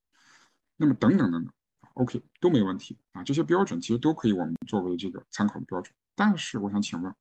[0.76, 1.52] 那么等等等等
[1.94, 5.94] ，OK 都没问题啊，这些标准其实都可以我们作为这个参考的标准。
[6.14, 7.14] 但是我想请问。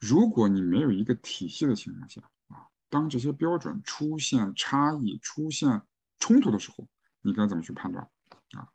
[0.00, 5.80] 如果你没有一个体系的情况下啊，当这些标准出现差异、出现
[6.18, 6.86] 冲突的时候，
[7.22, 8.06] 你该怎么去判断
[8.52, 8.68] 啊？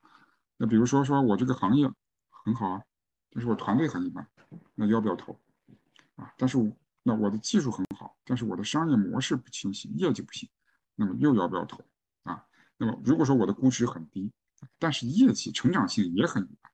[0.58, 1.88] 那比如说，说我这个行业
[2.32, 2.82] 很好啊，
[3.30, 4.28] 但是我团队很一般，
[4.74, 5.40] 那要不要投
[6.16, 6.34] 啊？
[6.36, 6.58] 但是
[7.04, 10.50] 那我的技术很好，但是我的商业模式不清晰，业绩不行，
[11.00, 11.82] 那么又要不要投
[12.24, 12.46] 啊？
[12.76, 14.34] 那么如果说我的估值很低，
[14.78, 16.72] 但是业绩成长性也很一般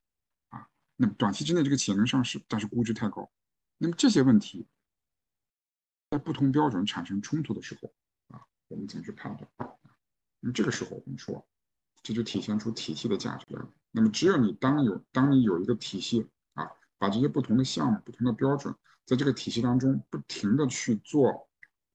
[0.48, 3.30] 啊，那么短期之内这个企业能上市，但是估值太高。
[3.78, 4.66] 那么这些问题
[6.10, 7.94] 在不同标准产生冲突的时候
[8.36, 9.48] 啊，我们怎么去判断？
[10.40, 11.46] 那么这个时候我们说，
[12.02, 13.70] 这就体现出体系的价值了。
[13.92, 16.68] 那么只有你当有当你有一个体系啊，
[16.98, 18.74] 把这些不同的项目、不同的标准，
[19.04, 21.48] 在这个体系当中不停的去做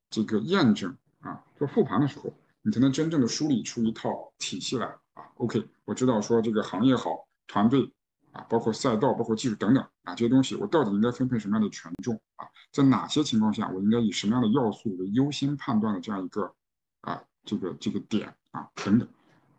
[0.10, 5.24] 这个验证啊，做复盘的时候，你才能真正的梳理出一套体系来啊。
[5.36, 7.92] OK，我知道说这个行业好，团队。
[8.34, 12.48] 啊，包括赛道，包括技术等等啊，这些东西我到底应该分配什么样的权重啊？
[12.72, 16.56] 在哪些情况下，我应该以什么样的要素为优先判断的这样一个
[17.02, 19.10] 啊，这个这个点啊等等。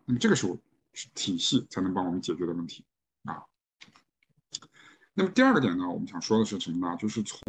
[0.05, 0.57] 那么这个时候
[0.91, 2.83] 是体系才能帮我们解决的问题
[3.25, 3.43] 啊。
[5.13, 6.97] 那么第二个点呢，我们想说的是什么呢？
[6.97, 7.39] 就是从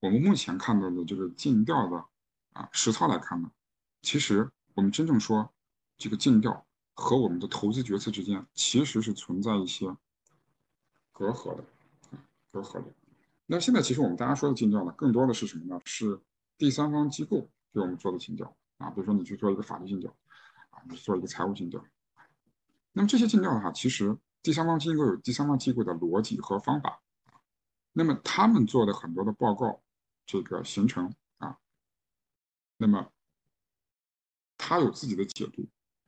[0.00, 2.04] 我们目前看到的这个尽调的
[2.58, 3.48] 啊实操来看呢，
[4.02, 5.48] 其实我们真正说
[5.96, 9.96] 这个尽调和我们的投资决策之间其实是存在一些。
[11.12, 11.64] 隔阂的，
[12.50, 12.86] 隔阂的。
[13.46, 15.80] 那现在其实我们大家说的尽调呢，更多的是什么呢？
[15.84, 16.20] 是
[16.56, 18.90] 第三方机构给我们做的尽调啊。
[18.90, 20.12] 比如说你去做一个法律尽调
[20.70, 21.84] 啊，你去做一个财务尽调。
[22.92, 27.00] 那么这些尽调的话，其实第三方机构有第三方机构的逻辑和方法。
[27.92, 29.80] 那么他们做的很多的报告，
[30.26, 31.12] 这个形成，
[32.78, 33.12] 那么
[34.56, 35.66] 他有自己的解读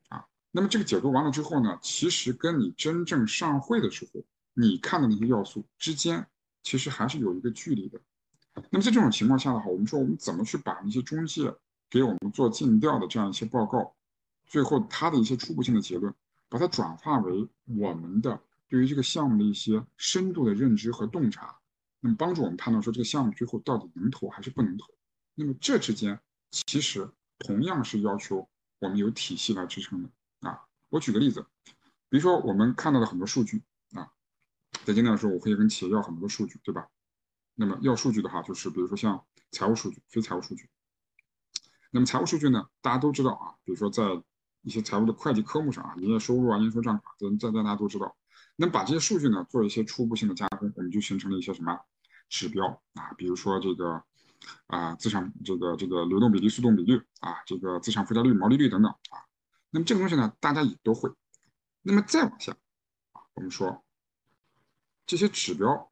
[0.09, 0.25] 啊。
[0.51, 4.25] 那么这个解读完了之后呢，其实跟你真正上会的时候。
[4.53, 6.27] 你看的那些要素之间，
[6.65, 8.01] 其实还是有一个距离的。
[8.69, 11.55] 那么在这种情况下的话，我们说我们怎么去把那些中介
[11.89, 13.95] 给我们做尽调的这样一些报告，
[14.49, 16.13] 最后他的一些初步性的结论，
[16.49, 21.57] 把它转化为我们的对于这个项目的一些深度的认知和洞察，
[22.01, 24.87] 那么帮助我们判断说这个项目最后到底能投还是不能投。
[25.37, 28.49] 那么这之间其实同样是要求
[28.79, 30.11] 我们有体系来支撑的
[30.49, 30.61] 啊。
[30.89, 31.47] 我举个例子，
[32.09, 34.11] 比如说我们看到的很多数据啊。
[34.85, 36.89] 在今天的时候，我可以跟企业要很多数据，对吧？
[37.55, 40.69] 那么要数据的话，就是比如说像财务数据、非财务数据。
[41.91, 44.05] 那么财务数据呢，大家都知道啊，比如说在
[44.63, 48.17] 一些财务的会计科目上啊，营业收入啊、应收账款，这这大家都知道。
[48.57, 51.79] 那把这些数据呢，做一些初步性的加工，我们就形成了一些什么
[52.29, 53.13] 指标啊？
[53.19, 54.05] 比如说这个
[54.67, 59.25] 啊，资产这个这个流动比例、速动比率啊，这个资产负债率、毛利率等等啊。
[59.71, 61.13] 那么这个东西呢，大家也都会。
[61.83, 62.53] 那么再往下
[63.13, 63.85] 啊，我们说。
[65.07, 65.91] 这些指标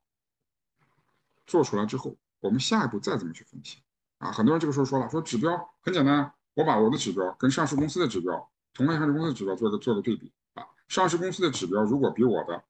[1.44, 3.82] 做出来之后，我们下一步再怎么去分析
[4.18, 4.30] 啊？
[4.30, 10.64] 很多人这个时候说了，说指标很简单，我把我的指标跟上市公司的指标，同类上市公司的指标做个做个对比啊。
[10.86, 12.62] 上市公司的指标如果比我的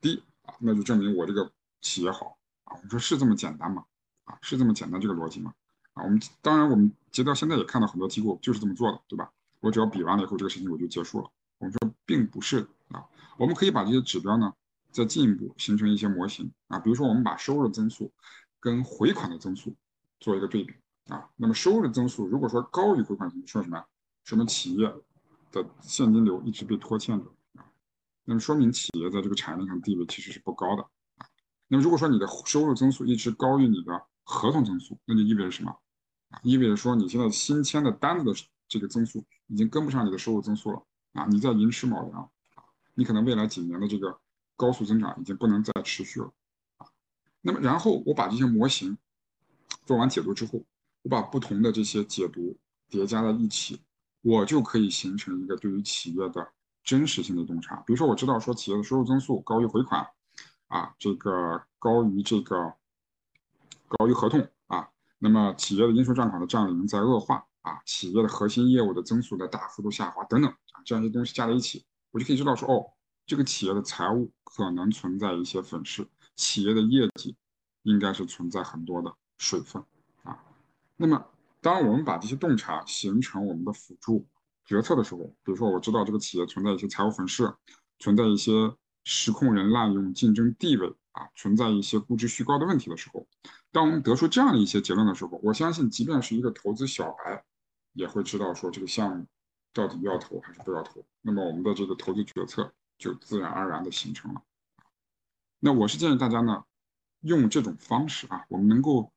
[0.00, 2.74] 低啊，那就证明我这个企业好啊。
[2.74, 3.84] 我们说是这么简单吗？
[4.26, 5.54] 啊，是这么简单这个逻辑吗？
[5.94, 9.32] 啊，我们当然我们截到现在也看到很多机构就是这么做的，对吧？
[9.60, 11.30] 我只要比完了以后，这个事情我就结束了。
[11.58, 13.02] 我们说并不是啊，
[13.38, 14.52] 我们可以把这些指标呢。
[14.92, 18.10] 再进一步形成一些模型啊，比如说我们把收入增速
[18.58, 19.76] 跟回款的增速
[20.20, 20.72] 做一个对比
[21.08, 23.84] 啊，那么收入增速如果说高于回款增速，说什么呀？
[24.24, 24.90] 说明企业
[25.52, 27.66] 的现金流一直被拖欠着啊，
[28.24, 30.82] 那么说明企业在这个产业链上地位其实是不高的
[31.18, 31.26] 啊。
[31.68, 35.74] 那么如果说你的收入增速一直高于你的合同增速，那就意味着什么？
[36.42, 40.82] 意味着说你现在新签的单子的这个增速已经跟不上你的收入增速了
[41.14, 42.30] 啊，你在寅吃卯粮，
[42.92, 44.20] 你可能未来几年的这个。
[44.58, 46.32] 高速增长已经不能再持续了
[46.78, 46.88] 啊，
[47.42, 48.96] 那么然后我把这些模型
[49.84, 50.64] 做完解读之后，
[51.02, 52.56] 我把不同的这些解读
[52.88, 53.82] 叠加在一起，
[54.22, 57.76] 我就可以形成一个对于企业的真实性的洞察。
[57.86, 60.08] 比如说，我知道说企业的收入增速高于回款，
[60.68, 62.72] 啊，这个高于这个
[63.88, 72.84] 高于合同啊，那么企业的应收账款的账龄在恶化啊，企业的核心业务的增速在大幅度下滑等等啊，这样一些东西加在一起，我就可以知道说，哦，
[73.26, 76.06] 这个企业的财务可能存在一些粉饰，
[76.36, 77.36] 企业的业绩
[77.82, 79.82] 应该是存在很多的水分
[80.22, 80.38] 啊。
[80.96, 81.24] 那么，
[81.60, 84.26] 当我们把这些洞察形成我们的辅助
[84.64, 87.54] 决策的时候，比如说我知道这个企业存在一些财务粉饰，
[87.98, 88.74] 存在一些
[89.04, 93.26] 实控人滥用竞争地位啊，存在一些估值虚高的问题的时候，
[93.72, 97.44] 当我们得出这样的一些结论的时候，我相信，即便是一个投资小白，
[97.92, 99.26] 也会知道说这个项目
[99.72, 101.04] 到底要投还是不要投。
[101.22, 104.42] 那么我们的这个投资决策就自然而然的形成了。
[105.58, 106.64] 那我是建议大家呢，
[107.20, 109.10] 用这种方式啊，我们能够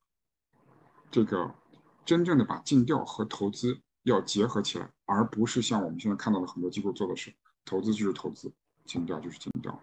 [1.12, 1.54] 这个。
[2.06, 7.32] 真正的把尽调和投资要结合起来，而不是像我们现在看到的很多机构做的是，
[7.66, 8.52] 投资就是投资，
[8.86, 9.80] 尽调就是尽调。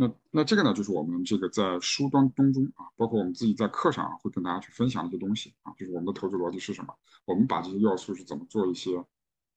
[0.00, 6.94] 那那这个呢，就是我们这个在书当当中啊，包括我们自己在课上啊，会跟大家去分享一些东西啊，就是我们的投资逻辑是什么，
[7.24, 8.96] 我们把这些要素是怎么做一些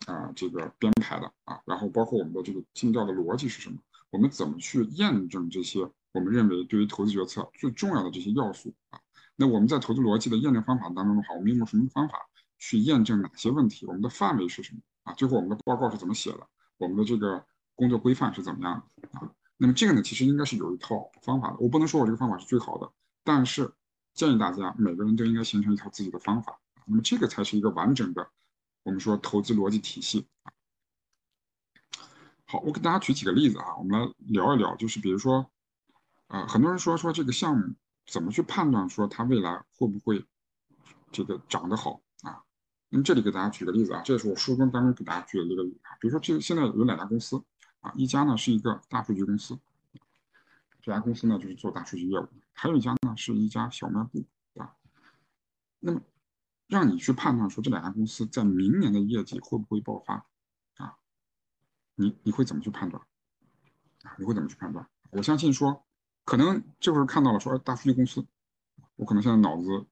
[0.07, 3.77] 啊这个编排的啊，然后包括我们的这个尽调的逻辑是什么，
[4.09, 8.99] 我们怎么去验证这些我们认为对于投资决策最重要的这些要素啊。
[9.35, 12.17] 那我们在投资逻辑的验证方法当中的话，我们用什么方法
[12.57, 13.85] 去验证哪些问题？
[13.85, 15.13] 我们的范围是什么啊？
[15.13, 16.47] 最后我们的报告是怎么写的？
[16.79, 19.31] 我们的这个工作规范是怎么样的啊？
[19.61, 21.57] 那么这个呢，其实应该是有一套方法的。
[21.59, 22.91] 我不能说我这个方法是最好的，
[23.23, 23.71] 但是
[24.15, 26.59] 建议大家每个人都应该形成一套自己的方法。
[26.85, 28.27] 那么这个才是一个完整的，
[28.81, 30.51] 我们说投资逻辑体系啊。
[32.45, 35.51] 好，我给大家举几个例子啊，我们来聊一聊，就是比如说，
[36.25, 37.75] 呃，很多人说说这个项目。
[38.07, 40.25] 怎么去判断说它未来会不会
[41.11, 42.41] 这个涨得好啊？
[42.89, 45.95] 那么这里给大家举个例子啊，这是我书中当中给大家举的一个例子啊。
[46.01, 47.41] 比如说，这现在有两家公司
[47.81, 49.59] 啊，一家呢是一个大数据公司，
[50.81, 54.23] 这家公司呢就是做大数据业务；还有一家呢是一家小卖部
[54.55, 54.73] 啊。
[55.79, 56.01] 那么
[56.67, 60.25] 让你去判断说这两家公司在明年的业绩会不会爆发
[60.77, 60.95] 啊？
[61.95, 63.03] 你你会怎么去判断
[64.03, 64.15] 啊？
[64.17, 64.87] 你会怎么去判断？
[65.11, 65.83] 我相信说。
[66.23, 68.23] 可能这会儿看到了说大数据公司，
[68.95, 69.87] 我可能现在脑子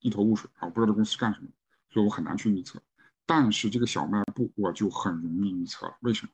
[0.00, 1.48] 一头雾水啊，我不知道这公司是干什么，
[1.90, 2.82] 所以我很难去预测。
[3.26, 6.32] 但是这个小卖部我就很容易预测，为什么？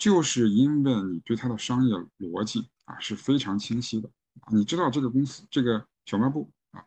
[0.00, 4.10] 就是因为你对它的商业逻辑啊是非常清晰的，
[4.50, 6.82] 你知道这个公司这个小卖部啊，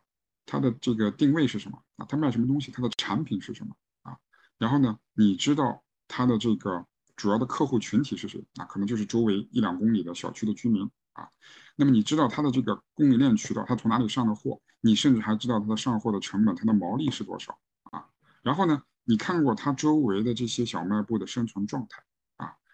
[0.48, 2.06] 它的这个定位是什么啊？
[2.10, 2.72] 它卖什么东西？
[2.72, 4.18] 它的产品是什么啊？
[4.58, 6.84] 然后呢，你知道它的这个
[7.16, 8.66] 主要的客户群体是谁啊？
[8.66, 10.90] 可能就是周围一两公里的小区的居民。
[11.14, 11.30] 啊，
[11.76, 14.60] 那么你知道它的这个供应链渠道，它从哪里上的货？
[14.82, 17.56] 你甚至还知道它的上货的成本，它的毛利是多少
[17.92, 18.08] 啊？
[18.42, 22.02] 然后呢，你看过它周围的这些小卖部的生存状态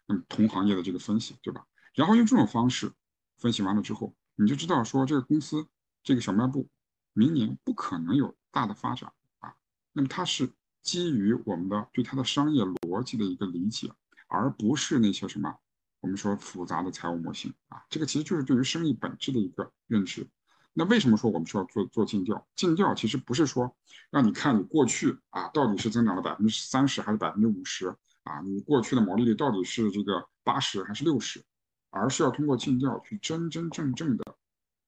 [0.09, 0.23] 嗯？
[0.27, 1.65] 同行业的这个分析，对吧？
[1.93, 2.91] 然后用这种方式
[3.37, 5.65] 分析完了之后，你就知道说这个公司
[6.03, 6.67] 这个小卖部
[7.13, 9.55] 明年不可能有大的发展啊。
[9.93, 10.51] 那么它是
[10.81, 13.91] 基于我们的对它的商业逻辑的一个理解，
[14.27, 15.55] 而不是那些什么。
[16.01, 20.29] 我们说复杂的财务模型啊，这个其实就是对于生意本质的一个认知。
[20.71, 22.47] 那为什么说我们需要做做尽调？
[22.55, 23.75] 尽调其实不是说
[24.09, 27.93] 让你看你过去啊到底是增长了百分之三十还是百分之五十
[28.29, 31.43] 啊，你过去的毛利率到底是这个八十还是六十，
[31.89, 34.35] 而是要通过尽调去真真正正的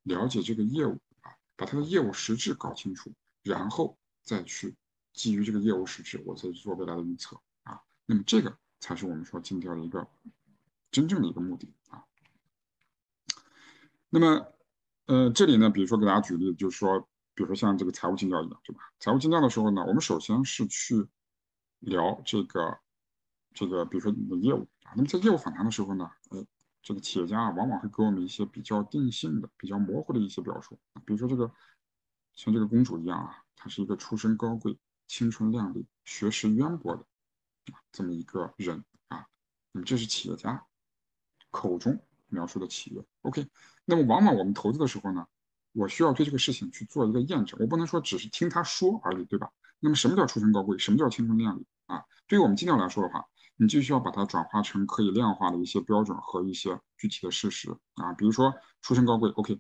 [0.03, 3.11] 了解这个业务啊，把它的业务实质搞清楚，
[3.41, 4.75] 然后再去
[5.13, 7.81] 基于这个业务实质，我再去做未来的预测啊。
[8.05, 10.07] 那么这个才是我们说尽调的一个。
[10.91, 12.03] 真正的一个目的啊，
[14.09, 14.45] 那么，
[15.05, 18.91] 呃，这里呢，比如说给大家举例，就是说，比如说像这个财务尽调一样，对吧？
[18.99, 21.07] 财务尽调的时候呢，我们首先是去
[21.79, 22.77] 聊这个，
[23.53, 24.93] 这个，比如说你的业务啊。
[24.95, 26.45] 那么在业务访谈的时候呢，呃，
[26.81, 31.51] 这个企业家啊，往往会给我们一些比较定性的、比较模糊的一些表述，比如说这个，
[32.33, 34.77] 像这个公主一样啊，她是一个出身高贵、
[35.07, 37.03] 青春靓丽、学识渊博的
[37.71, 39.25] 啊这么一个人啊。
[39.71, 40.65] 那么这是企业家。
[41.53, 43.45] 口中描述的企业，OK，
[43.83, 45.27] 那么往往我们投资的时候呢，
[45.73, 49.51] 我需要对这个事情去做一个验证，我不能说只是听他说而已，对吧？
[49.81, 50.77] 那么什么叫出身高贵？
[50.77, 52.05] 什么叫青春靓丽啊？
[52.27, 53.25] 对于我们尽调来说的话，
[53.61, 58.51] 你就需要把它转化成可以量化的一些标准和一些具体的事实啊，比如说
[58.81, 59.59] 出身高贵，OK，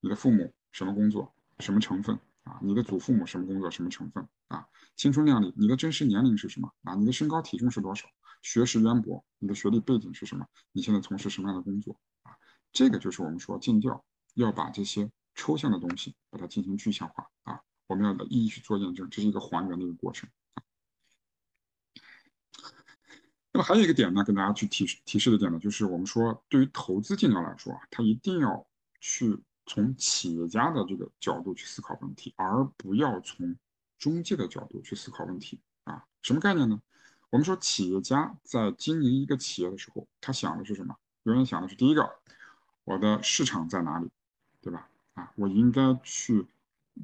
[0.00, 2.58] 你的父母什么工作，什么成分啊？
[2.60, 4.66] 你的祖父母什么工作，什么成分啊？
[4.96, 6.96] 青春靓丽，你的真实年龄是什么啊？
[6.96, 8.08] 你的身高体重是多少？
[8.42, 10.44] 学识渊博，你的学历背景是什么？
[10.72, 12.34] 你现在从事什么样的工作啊？
[12.72, 20.28] 这个就是我们说尽调要把这些抽象的东西把它进行具象化啊，我们要一一去做验证，这是一个还原的一个过程。
[23.58, 28.64] 那么还有一个点呢，跟大家去提示提示的点呢，就是我们说对于投资尽调来说啊，它一定要
[29.00, 29.36] 去
[29.66, 33.56] 从企业家的这个角度去思考问题，而不要从
[33.98, 36.04] 中介的角度去思考问题啊。
[36.22, 36.80] 什么概念呢？
[37.30, 40.94] 我们说企业家在经营一个企业的时候，他想的是什么？
[41.24, 42.08] 永远想的是第一个，
[42.84, 44.08] 我的市场在哪里，
[44.62, 44.88] 对吧？
[45.14, 46.46] 啊，我应该去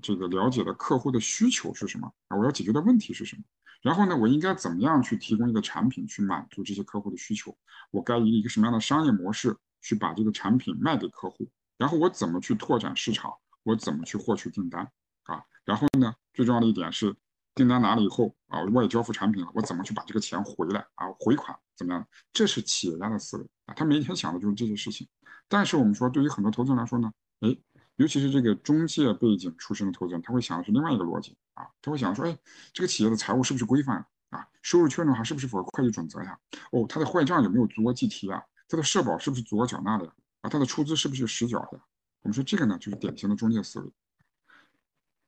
[0.00, 2.36] 这个了解的客户的需求是什么啊？
[2.36, 3.42] 我要解决的问题是什么？
[3.84, 7.54] 然后呢，我应该怎么样去提供一个产品去满足这些客户的需求？
[7.90, 11.46] 我该以一个什么样的商业模式去把这个产品卖给客户？
[11.76, 13.30] 然后我怎么去拓展市场？
[13.62, 14.90] 我怎么去获取订单？
[15.24, 17.14] 啊，然后呢，最重要的一点是。
[17.56, 21.06] 订单拿了以后啊，我也交付产品了，我怎么去把这个钱回来啊？
[21.20, 22.04] 回款怎么样？
[22.32, 25.06] 这是企业家的思维啊，他每天想的就是这些事情。
[25.46, 27.12] 但是我们说，对于很多投资人来说呢，
[27.42, 27.56] 哎，
[27.96, 32.36] 尤其是这个中介背景出身的投资人，他会想的是另外一个逻辑啊，他会想说，哎，
[32.72, 34.46] 这个企业的财务是不是规范啊？
[34.62, 36.38] 收入确认的话，是不是符合会计准则呀？
[36.72, 38.42] 哦，他的坏账有没有足额计提啊？
[38.68, 40.12] 他的社保是不是足额缴纳的呀？
[40.40, 41.84] 啊，他的出资是不是实缴的呀？
[42.22, 43.92] 我们说这个呢，就是典型的中介思维。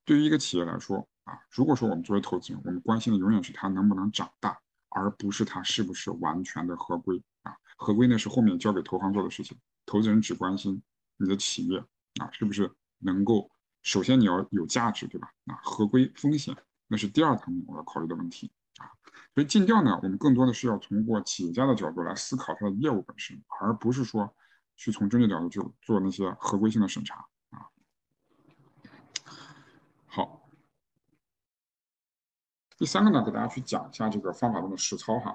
[0.05, 4.59] 对于一个企业来说，啊，如果说我们作为投资人，我们关心的永远是它能不能长大，
[4.89, 7.55] 而不是它是不是完全的合规啊。
[7.77, 10.83] 合规呢是后面交给投行做的事情，投资人只关心
[11.17, 11.85] 你的企业
[12.21, 13.51] 啊是不是能够，
[13.83, 15.33] 首先你要有价值，对吧？
[15.47, 16.57] 啊，合规风险
[16.87, 18.91] 那是第二层我要考虑的问题啊。
[19.35, 24.35] 所以尽调呢，我们更多的是要通过企业家的角度来思考它的业务本身，而不是说
[24.77, 27.69] 去从中介角度去做那些合规性的审查啊。
[30.07, 30.43] 好。
[32.79, 35.35] 第三个呢，给大家去讲一下这个方法论的实操哈。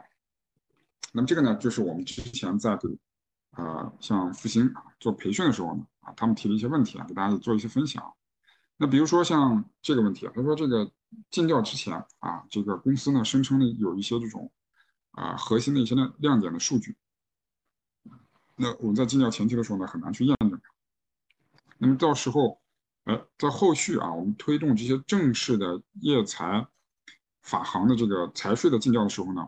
[1.12, 2.88] 那么这个呢，就是我们之前在给
[3.58, 8.14] 呃像复兴做培训的时候呢，啊他们提了一些问题啊，给大家做一些分享。
[8.78, 10.92] 那比如说像这个问题啊，他说这个
[11.30, 14.52] 尽调之前啊，这个公司呢声称呢有一些这种
[15.12, 16.96] 啊核心的一些亮亮点的数据，
[18.56, 20.62] 那我们在尽调前期的时候呢，很难去验证。
[21.78, 22.62] 那么到时候，
[23.06, 26.68] 哎，在后续啊，我们推动这些正式的业财。
[27.44, 29.48] 法行的这个财税的进调的时候呢，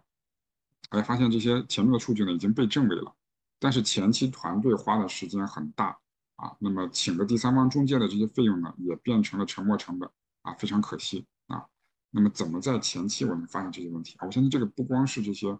[0.89, 3.13] 哎，发现这些前面的数据呢已经被证伪了，
[3.59, 5.99] 但是前期团队花的时间很大
[6.35, 10.09] 啊，那么请的第三方中介的这些费用呢也变成了沉没成本
[10.41, 11.65] 啊，非常可惜啊。
[12.11, 14.25] 那么怎么在前期我们发现这些问题啊？
[14.25, 15.57] 我相信这个不光是这些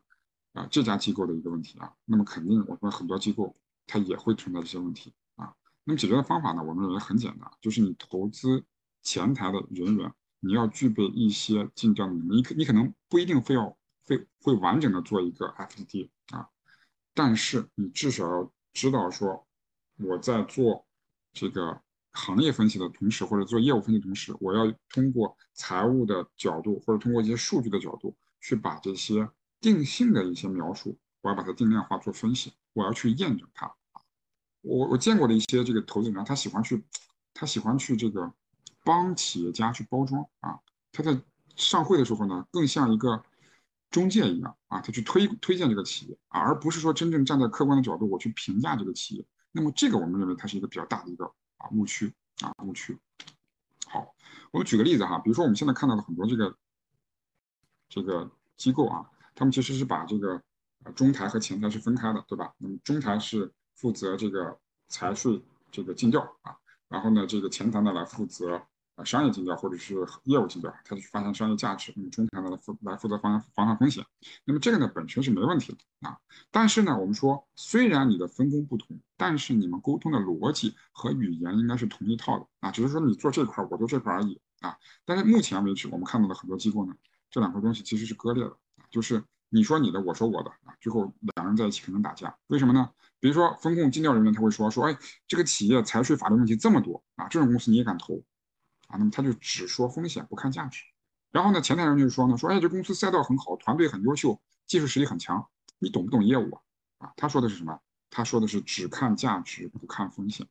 [0.54, 3.56] 啊这家机构的一个问题啊，那么肯定我们很多机构
[3.88, 5.54] 它也会存在这些问题啊。
[5.84, 8.64] 那么解决的方法呢，我们认为很简单，就是你投资
[9.02, 10.14] 前台的人员。
[10.46, 16.50] 你要具备一些尽调能力，你可你可能不一定非要会会完整的做一个 FTD 啊，
[17.14, 19.48] 但是你至少要知道说，
[20.04, 20.86] 我在做
[21.32, 21.82] 这个
[22.12, 29.30] 行业分析的同时，或者做业务分析同时，我要通过财务的角度，或者通过一些数据的角度，去把这些
[29.60, 33.74] 定性的一些描述，我要把它定量化做分析，我要去验证它。
[34.62, 36.84] 我我见过的一些这个投资人，他喜欢去，
[37.34, 38.34] 他喜欢去这个。
[38.86, 40.60] 帮企业家去包装啊，
[40.92, 41.18] 他在
[41.56, 43.24] 上会的时候呢，更像一个
[43.90, 49.26] 中介一样啊，他去推推荐这个企业，而不是说真正站在客观的角度我去评价这个企业。
[49.54, 51.24] 那么这个我们认为它是一个比较大的一个
[51.56, 53.00] 啊误区啊误区。
[53.88, 54.14] 好，
[54.52, 56.58] 我们举个例子哈，比如说我们现在看到的很多这个
[57.88, 60.42] 这个机构啊，他们其实是把这个
[60.96, 62.54] 中台和前台是分开的，对吧？
[62.58, 65.42] 那么中台是负责这个财税
[65.72, 66.58] 这个尽调啊，
[66.90, 68.68] 然后呢，这个前台呢来负责。
[68.96, 74.06] 啊，商业尽调或者是业务尽调，他是发现商业价值，那么中台呢负来负责防防范风险，
[74.46, 76.18] 那么这个呢本身是没问题的啊。
[76.52, 84.78] 但是呢，我们说虽然你的分工不同，但是你们沟通的逻辑和语言应该是同一套的啊，只是说你做这块，我做这块而已啊。
[85.06, 86.94] 但是目前为止，我们看到的很多机构呢，
[87.32, 88.56] 这两块东西其实是割裂的，
[88.92, 92.92] 就是你说你的，我说我的啊，最后两人在一起可能打架，为什么呢？
[93.20, 94.96] 比如说风控尽调人员他会说说，哎，
[95.28, 98.22] 这个企业财税法律问题这么多啊，这种公司你也敢投？
[98.94, 100.84] 啊，那么他就只说风险不看价值，
[101.32, 107.08] 然后呢，前台人就说呢，说哎，这公司赛道很好，团队很优秀，技术实力很强，你懂不懂业务啊？
[107.08, 107.80] 啊，他说的是什么？
[108.12, 110.48] 他说的是只看价值不看风险。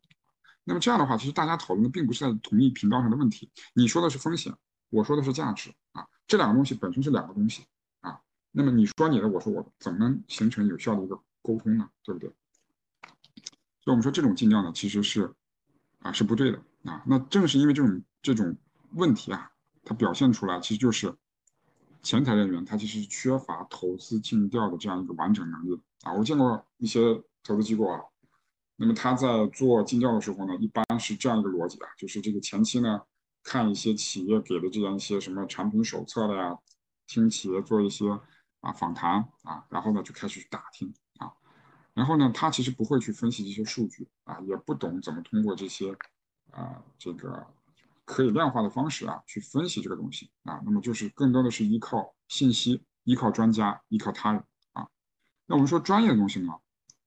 [0.64, 3.48] 那么这样的话，其实大家讨论的并不是在同一频道上的问题。
[3.74, 4.52] 你说的是风险，
[4.90, 7.64] 我说的是价值啊，这两个东西本身是两个东西
[8.00, 8.18] 啊。
[8.50, 11.88] 那么你说你的，我说我的，怎么能形成有效的一个沟通呢？
[12.02, 12.28] 对不对？
[13.84, 15.32] 所以我们说这种尽量呢，其实是
[16.00, 17.02] 啊是不对的啊。
[17.06, 18.02] 那正是因为这种。
[18.24, 18.56] 这种
[18.92, 19.50] 问题啊，
[19.82, 21.12] 它表现出来其实就是
[22.04, 26.12] 前台人员他其实缺乏投资尽调的这样一个完整能力啊。
[26.12, 27.00] 我见过一些
[27.42, 27.98] 投资机构啊，
[28.76, 33.00] 那么他在做尽调的时候呢，一般是这样一个逻辑啊，就是这个前期呢
[33.42, 36.56] 看一些企业给的这样一些什么产品手册的呀，
[37.08, 38.08] 听企业做一些
[38.60, 41.32] 啊访谈啊，然后呢就开始去打听啊，
[41.92, 45.92] 然后呢他其实不会去分析这些数据啊，也不懂怎么通过这些
[46.52, 47.44] 啊这个
[48.04, 54.86] 可以量化的方式啊去分析这个东西啊，那么就是更多的是依靠信息、依靠专家、依靠他人啊。
[55.46, 56.52] 那我们说专业的东西呢，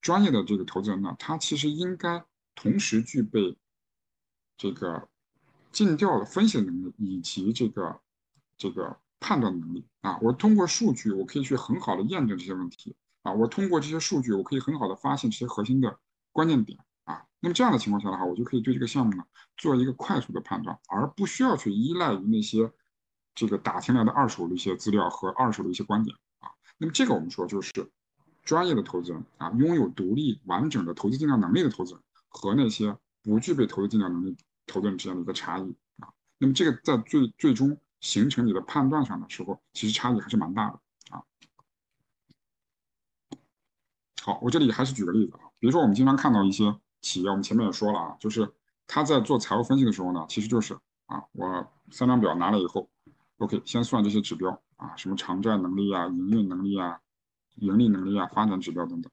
[0.02, 3.58] 专业的这个投资人呢，他其实应该同时具备
[4.58, 5.08] 这个
[5.72, 8.02] 尽调的分析能力以及这个
[8.58, 9.00] 这个。
[9.18, 13.32] 判断能力啊，我通过数据，我可以去很好的验证这些问题啊。
[13.32, 15.98] 我通过这些数据，我可以很好的发现这些核心的
[16.32, 16.78] 关键点。
[17.40, 19.24] 那么这样的情况下的话，我就可以对这个项目呢
[19.58, 22.72] 做一个快速的判断，而不需要去依赖于那些
[23.34, 26.50] 这个打听来的二手的一些资料和二手的一些观点啊。
[26.78, 27.92] 那么这个我们说就是
[28.44, 36.10] 专业的投资人啊，拥有独立完整的投资尽调能力的投资人和那些不具备投资尽调能力投资人之间的一个差异啊。
[36.38, 37.80] 那么这个在最最终。
[38.02, 40.80] 形成你的判断上的时候，其实差异还是蛮大的
[41.10, 41.24] 啊。
[44.22, 48.52] 好，我这里还是举个例子啊，比如说我们经常看到一些企业，我们前面也说了啊，就是
[48.88, 50.74] 他在做财务分析的时候呢，其实就是
[51.06, 52.90] 啊，我三张表拿了以后
[53.38, 57.00] ，OK，先算这些指标啊，什么偿债能力啊、营运能力啊、
[57.58, 59.12] 盈利能力啊、发展指标等等，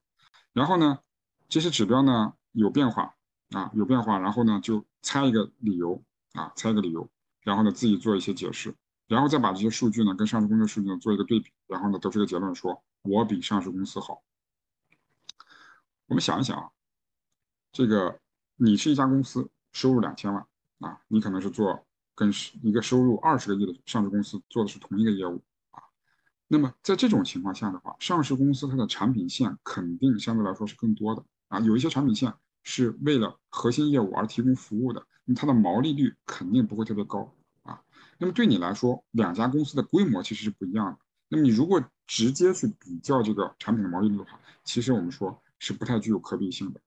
[0.54, 1.00] 然后呢，
[1.50, 3.14] 这些指标呢有变化
[3.50, 7.06] 啊，有变化，然后呢就猜一个理由啊，猜一个理由，
[7.42, 8.74] 然后呢自己做一些解释。
[9.06, 14.22] 然后再把这些数据呢跟上市公司数据呢做一个对比，然后呢得出一个结论，说我比上市公司好。
[16.06, 16.70] 我们想一想啊，
[17.72, 18.20] 这个
[18.56, 20.46] 你是一家公司，收入两千万
[20.80, 22.30] 啊，你可能是做跟
[22.62, 25.82] 一个收入二十个亿的上市公司做的是同一个业务啊。
[26.48, 37.80] 那么在这种情况下的话，上市公司它的产品线肯定相对来说是更多的啊，有一些产品线是为了核心业务而提供服务的，它的毛利率肯定不会特别高啊。
[38.18, 40.98] 那么对你来说，两家公司的规模其实是不一样的。
[41.28, 46.80] 那么你如果直接去比较这个产品的毛利率的话，其实我们说是不太具有可比性的。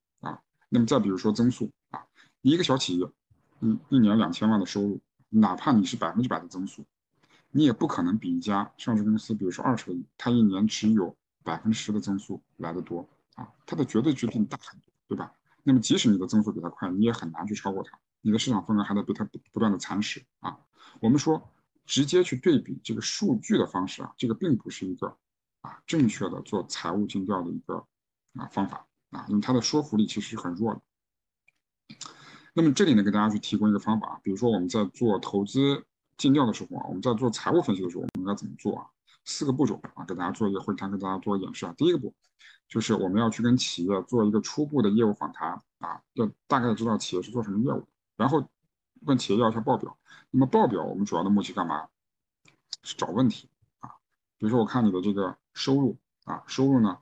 [0.75, 2.05] 那么再比如说增速啊，
[2.41, 3.07] 一个小企业，
[3.61, 4.99] 一，一年两千万的收入，
[5.29, 6.85] 哪怕你是百分之百的增速，
[7.49, 11.15] 你也不可能比一家上市公司，比如说二十个亿，它一年只有
[11.45, 15.31] 百分之十的增速来的多啊，它的绝对值比你大很多，对吧？
[15.63, 19.23] 那么即使你的增速比它快，你也很难去超过它，你的市场份额还得被它
[19.53, 20.59] 不断的蚕食啊。
[20.99, 21.41] 我们说，
[21.85, 25.15] 直接去对比这个数据的方式啊，这个并不是一个
[25.61, 27.87] 啊正确的做财务尽调的一个
[28.33, 28.85] 啊方法
[29.15, 30.81] 啊，因为它的说服力其实是很弱的。
[32.53, 35.85] 那么这里呢，给大家去提供一个方法，比如说我们在做投资
[36.17, 38.85] 尽调的时候啊，我们在做财务分析的时候，我们应该怎么做啊？
[39.23, 41.73] 四个步骤啊，给大家做一个会谈，跟大家做演示啊。
[41.77, 42.13] 第一个步
[42.67, 47.87] 就是我们要去跟企业做一个初步的业务访谈啊，要大概知道企业是做什么业务，
[48.17, 48.47] 然后。
[49.01, 49.95] 问企业要一下报表，
[50.31, 51.89] 那么报表我们主要的目的干嘛？
[52.81, 53.47] 是找问题
[53.81, 53.91] 啊。
[54.39, 56.97] 比如说我看你的这个收入啊，收入呢，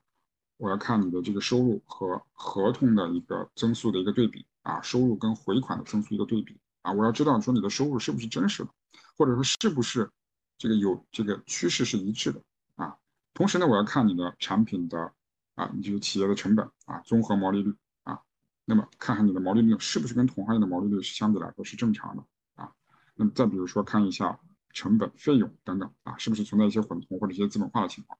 [0.57, 8.69] 我要看你的这个收入和合同的一个增速的一个对比啊，收入跟回款的增速一个对比啊，我要知道说你的收入是不是真实的，
[9.17, 10.09] 或者说是不是
[10.57, 12.41] 这个有这个趋势是一致的
[12.75, 12.97] 啊。
[13.33, 15.11] 同时呢，我要看你的产品的
[15.55, 17.73] 啊，你这个企业的成本啊，综合毛利率
[18.03, 18.21] 啊。
[18.65, 22.23] 那么看看你的毛利率是不是跟同行业的毛利率是相对来说是正常的
[22.55, 22.71] 啊？
[23.15, 24.39] 那么再比如说看一下
[24.71, 28.17] 成本、费用等等啊，是不是存在一些混同或者一些资本化的情况？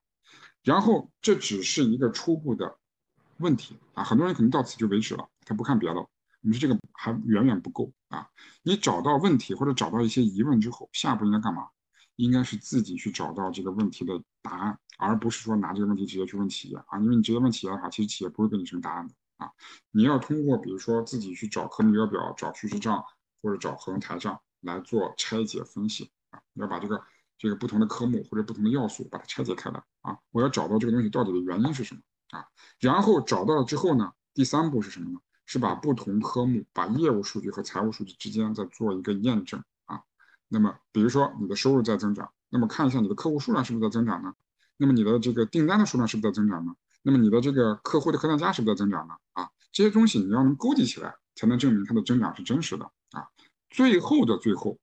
[0.64, 2.78] 然后这只是一个初步的
[3.36, 6.06] 问题啊，很多人可能到此就为止了，他不看别的。
[6.40, 8.28] 你说这个还远远不够啊！
[8.62, 11.68] 你找到问题或者找到一些疑问之后，下一步应该干嘛？
[12.16, 19.14] 应该是自己去找到这个问题的答案，而不是说拿这个问题直接去问企业啊，因为你直接问企业的话，其实企业不会给你什么答案的。
[19.38, 19.50] 啊，
[19.90, 23.02] 你要通过比如说自己去找科目约表、找虚实账
[23.42, 27.02] 或者找合同台账来做拆解分析啊，要把这个
[27.44, 32.46] 这个不同的科目或者不同的要素把它拆解开来啊，我要找到这个东西到底的原因是什么啊，
[32.80, 35.20] 然后找到了之后呢，第三步是什么呢？
[35.44, 40.00] 是把不同科目、把业务数据和财务数据之间再做一个验证啊。
[40.48, 44.32] 那么比如说你的收入在增长，那么看一下你的客户数量是不是在增长呢？
[44.78, 46.74] 那么你的这个订单的数量是不是在增长呢？
[47.02, 49.14] 那么你的这个客户的客单价是不是在增长呢？
[49.34, 53.28] 啊，这些东西你要能勾稽起来，才能证明它的增长是真实的啊。
[53.68, 54.78] 最后的最后，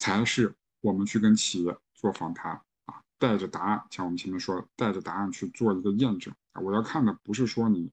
[0.00, 2.52] 才是我们去跟企业做访谈
[2.84, 6.60] 啊，带着答案，像我们前面说的，带着答案去做一个验证啊。
[6.60, 7.90] 我要看的不是说你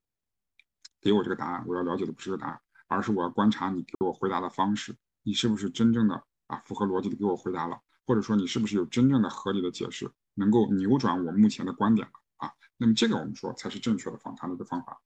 [1.02, 15.02] 给我这个答案，我要了解的不是这个答案，而是我要观察你给我回答的方式，你是不是真正的啊符合逻辑的给我回答了，或者说你是不是有真正的合理的解释，能够扭转我目前的观点啊那么这个我们说才是正确的访谈的一个方法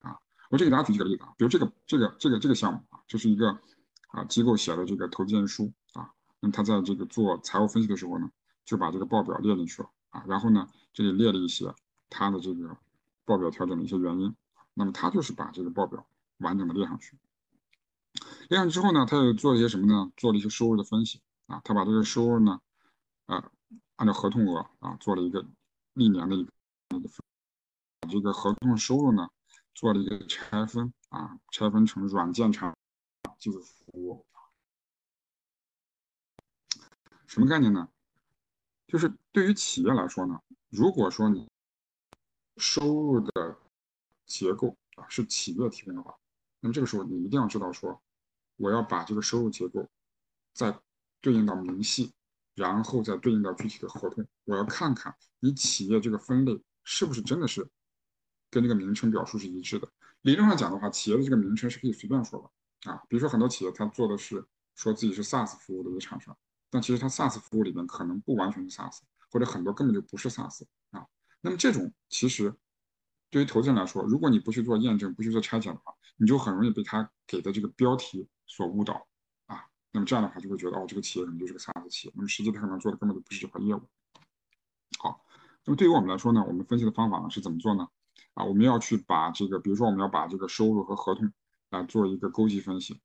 [0.00, 0.18] 啊！
[0.50, 3.56] 我这给大家举几个例子啊，比如这个这个这个这个项目啊，这是一个
[4.08, 5.72] 啊机构写的这个投资建议书，
[6.40, 8.30] 那么他在这个做财务分析的时候呢，
[8.64, 11.74] 就把这个报表列进去了啊，然后呢，这里列了一些
[12.08, 12.76] 他的这个
[13.24, 14.34] 报表调整的一些原因。
[14.74, 16.06] 那么他就是把这个报表
[16.38, 17.18] 完整的列上去。
[18.48, 20.12] 列上之后呢，他又做了一些什么呢？
[20.16, 22.60] 做了一些收入的分析啊，他把这个收入呢，
[23.26, 23.50] 呃，
[23.96, 25.44] 按照合同额啊，做了一个
[25.94, 26.52] 历年的一个
[28.08, 29.28] 这个合同收入呢，
[29.74, 32.76] 做了一个拆分啊，拆分成软件产
[33.38, 34.24] 技术服务。
[37.28, 37.88] 什么概念呢？
[38.86, 41.46] 就是对于企业来说呢，如果说你
[42.56, 43.58] 收入的
[44.24, 46.16] 结构啊是企业提供的话，
[46.60, 48.02] 那么这个时候你一定要知道说，
[48.56, 49.86] 我要把这个收入结构
[50.54, 50.80] 再
[51.20, 52.10] 对应到明细，
[52.54, 57.68] 然后再对应到具体的合同，我要看看你企业这个分类是不是真的是
[58.50, 59.86] 跟这个名称表述是一致的。
[60.22, 62.40] 理论上讲的话，企业的这个名称是可以随便说
[62.82, 64.42] 的啊，比如说很多企业它做的是
[64.74, 66.34] 说自己是 SaaS 服务的一个厂商。
[66.70, 68.98] 但其实它 SaaS 服务里面可能不完全是 SaaS，
[69.30, 71.06] 或者很多根本就不是 SaaS 啊。
[71.40, 72.54] 那么这种其实
[73.30, 79.06] 对于投资人来说，如果你不去做验证，不去做拆解的话，你就很容易被他给的这个标题所误导
[79.46, 79.64] 啊。
[79.92, 83.82] 那么这样的话就会觉得哦，这个企业可能就是个 SaaS 企业，那么实际它可能做的根本就不是这块业务。
[84.98, 85.24] 好，
[85.64, 87.88] 那么对于我们来说呢，我们分析的方法呢是怎么做呢？
[88.34, 91.32] 啊，我们要去把这个，比如说我们要把这个收入和合同
[91.70, 93.00] 来做一个勾稽分析。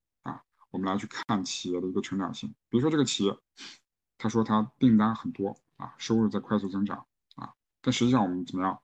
[0.73, 3.37] 我们来去看企业的一个成长性，比如说这个企业，
[4.17, 7.05] 他说他订单很多啊，收入在快速增长
[7.35, 8.79] 啊，但实际上我们怎么样？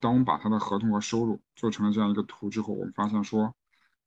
[0.00, 3.54] 当我们把它的合同和收入做成了这样一个图之后，我们发现说，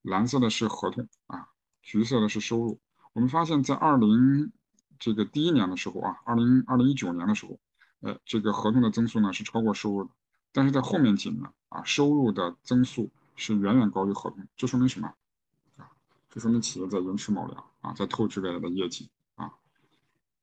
[0.02, 1.50] 蓝色的是合同啊，
[1.84, 2.80] 橘色的是收入。
[3.14, 4.52] 我们发现，在二零
[4.98, 7.60] 这个第一年的时候啊，二零二零一九年的时候，
[8.00, 10.10] 呃，这个合同的增速呢是超过收入的，
[10.52, 15.14] 但是在后面几年啊，收入的增速是远远高于合同，这说明什么？
[16.30, 19.52] 这说明企业在寅吃卯粮啊，在透支未来的业绩啊。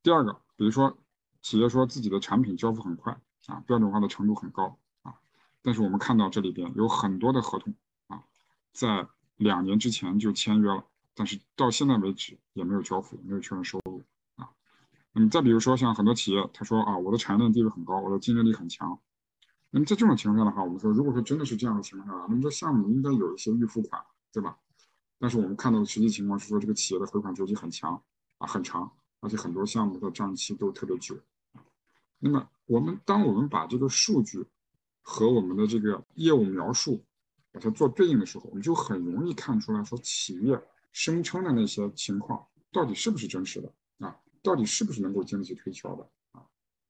[0.03, 0.99] 第二个，比如说
[1.43, 3.17] 企业说自己的产品交付很快
[3.47, 5.15] 啊，标准化的程度很高啊，
[5.63, 7.75] 但是我们看到这里边有很多的合同
[8.09, 8.25] 啊，
[8.73, 9.07] 在
[9.37, 10.85] 两年之前就签约了，
[11.15, 14.03] 但是到现在为止也没有交付，没有确认收入
[14.35, 14.51] 啊。
[15.13, 18.99] 那么再比如说像很多企业，他说啊，我的产业链地位很高，我的竞争力很强。
[19.71, 24.57] 那么在这种情况下的话，我们说如果说真的是这样的情况下，那么这项目应该有一些预付款，对吧？
[25.19, 28.03] 但是我们看到的实际情况是说，这个企业的回款周期很强
[28.39, 31.19] 啊，很长，而且很多项目的账期都特别久。
[32.19, 34.47] 那么，我们当我们把这个数据
[35.01, 37.03] 和我们的这个业务描述
[37.51, 40.61] 把它做对应的时候，我们就很容易看出来说，企业
[40.93, 43.73] 声称的那些情况到底是不是真实的
[44.07, 44.17] 啊？
[44.43, 46.45] 到底是不是能够经得起推敲的啊？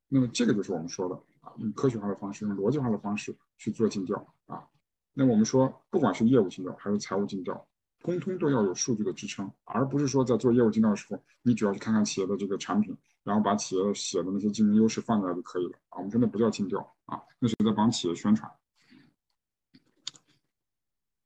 [0.09, 4.67] 那么，这个就是我们说的啊，用科学化的方式，用逻辑化的方式去做尽调啊。
[5.13, 7.69] 那我们说，不管是业务尽调还是财务尽调。
[8.03, 15.99] 通通都要有数据的支撑，而不是说在做业务尽调的时候，你主要去看看企业的这个产品，然后把企业写的那些竞争优势放进来就可以了啊。
[15.99, 18.49] 我们说那不叫尽调啊，那是在帮企业宣传。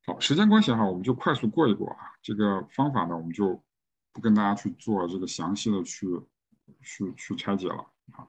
[0.06, 1.98] 好，时间关系哈，我们就快速过一过啊。
[2.22, 3.62] 这个方法呢，我们就
[4.12, 6.06] 不跟大家去做这个详细的去
[6.82, 8.26] 去去拆解了啊。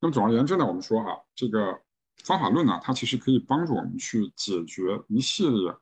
[0.00, 1.80] 那么总而言之呢，我们说哈，这个
[2.24, 5.72] 方法论呢，它其实可以帮助我们去解决一系列。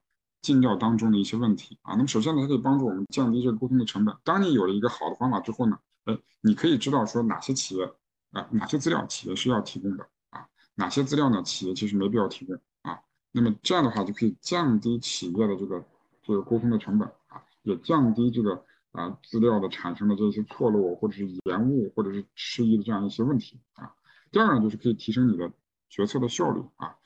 [0.49, 4.17] 尽调当中的一些问题啊，那么首先呢，它可以帮助我们降低这个沟通的成本。
[4.25, 7.85] 当你有了一个好的方法之后呢，哎，你可以知道说哪些企业
[8.31, 12.99] 啊，哪些资料企业是要提供的啊，哪些资料呢，企业其实没必要提供啊。
[13.31, 15.85] 那么这样的话就可以降低企业的这个
[16.23, 23.93] 这个沟通的成本啊，也降低这个啊资料的产生的这些错漏或者是延误或者是迟疑的这样一些问题啊。
[24.33, 25.53] 第二呢，就是可以提升你的
[25.91, 26.97] 决策的效率啊。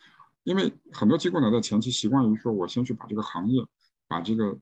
[0.44, 3.64] 因为很多机构呢，在前期习惯于说，我先去把这个行业、
[4.08, 4.58] 把这个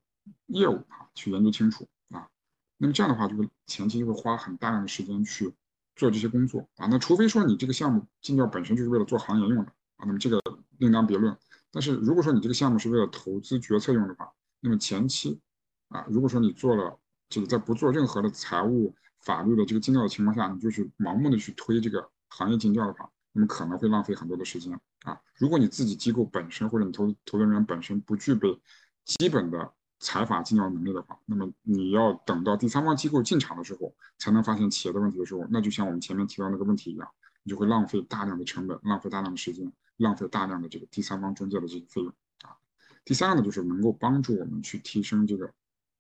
[0.46, 2.28] 业务啊去研究清楚啊，
[2.76, 5.52] 那么这样的话，就会前期就会花很大量的时间去
[5.96, 6.86] 做这些工作啊。
[6.86, 10.40] 那除非说你这个项目尽调本身就是为了做行业用的啊，那么这个
[10.78, 11.36] 另当别论。
[11.70, 14.30] 但是如果说你这个项目是为了投资决策用的话，
[14.60, 15.40] 那么前期
[15.88, 16.98] 啊，如果说你做了
[17.28, 24.78] 这个在不做任何的财务、法律的这个尽调的情况下，你就去盲目的去推这个行业尽调的话，那么可能会浪费很多的时间。
[25.04, 28.60] 啊，如果你自己机构本身或者你投投资人本身不具备
[29.04, 37.08] 基本的财法尽调能力的话，那么你要等到第三方机构进场的时候，才能发现企业的问题的时候，那就像我们前面提到那个问题一样，
[37.42, 42.12] 你就会浪费大量的成本，浪费大量的时间，浪费大量的这个第三方中介的这个费用
[42.42, 42.56] 啊。
[43.04, 45.50] 第三个呢，就是能够帮助我们去提升这个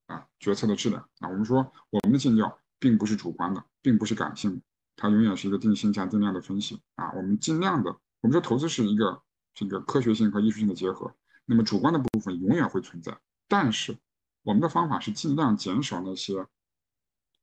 [0.06, 1.28] 啊决策的质量啊。
[1.28, 4.62] 我们说我们的尽调并不是主观的，并不是感性的，
[4.96, 7.12] 它永远是一个定性加定量的分析啊。
[7.14, 7.96] 我们尽量的。
[8.20, 9.22] 我们说投资是一个
[9.54, 11.14] 这个科学性和艺术性的结合，
[11.44, 13.18] 那么主观的部分永远会存在，
[13.48, 13.98] 但是
[14.42, 16.46] 我们的方法是尽量减少那些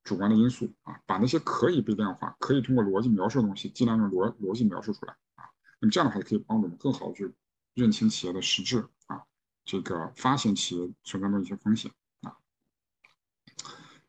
[0.04, 5.45] 主观的因素啊，把那些可以被量化、可以通过逻辑描述的东西，尽量用逻逻辑描述出来啊。
[5.80, 7.34] 那么这样的话，可以帮助我们更好的去
[7.74, 9.24] 认清企业的实质啊，
[9.66, 11.91] 这个发现企业存在的一些风险
[12.22, 12.38] 啊。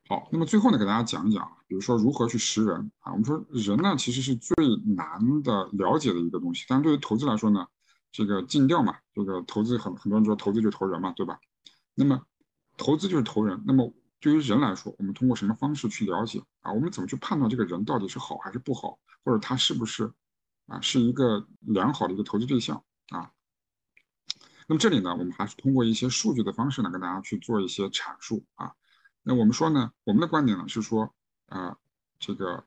[0.09, 3.13] 好，那么最后呢，给大家讲一讲，比如说如何去识人啊。
[3.13, 4.57] 我们说人呢，其实是最
[4.97, 6.65] 难的了解的一个东西。
[6.67, 7.69] 但是对于投资来说呢，
[8.11, 11.39] 这个尽调嘛，这个投资很很多人说投资就投人嘛，对吧？
[11.95, 12.21] 那么
[12.77, 13.63] 投资就是投人。
[13.65, 16.73] 那么对于人来说，我们通过什么方式去了解啊？
[16.73, 20.13] 我们怎么去判断这个人到底是好还是不好，或者他是不是
[20.67, 23.31] 啊是一个良好的一个投资对象啊？
[24.67, 28.73] 那么这里呢，我们还是通过一些数据的方式呢，跟大家去做一些阐述啊。
[29.23, 31.15] 那我们说呢，我们的观点呢是说，
[31.49, 31.77] 啊，
[32.19, 32.65] 这个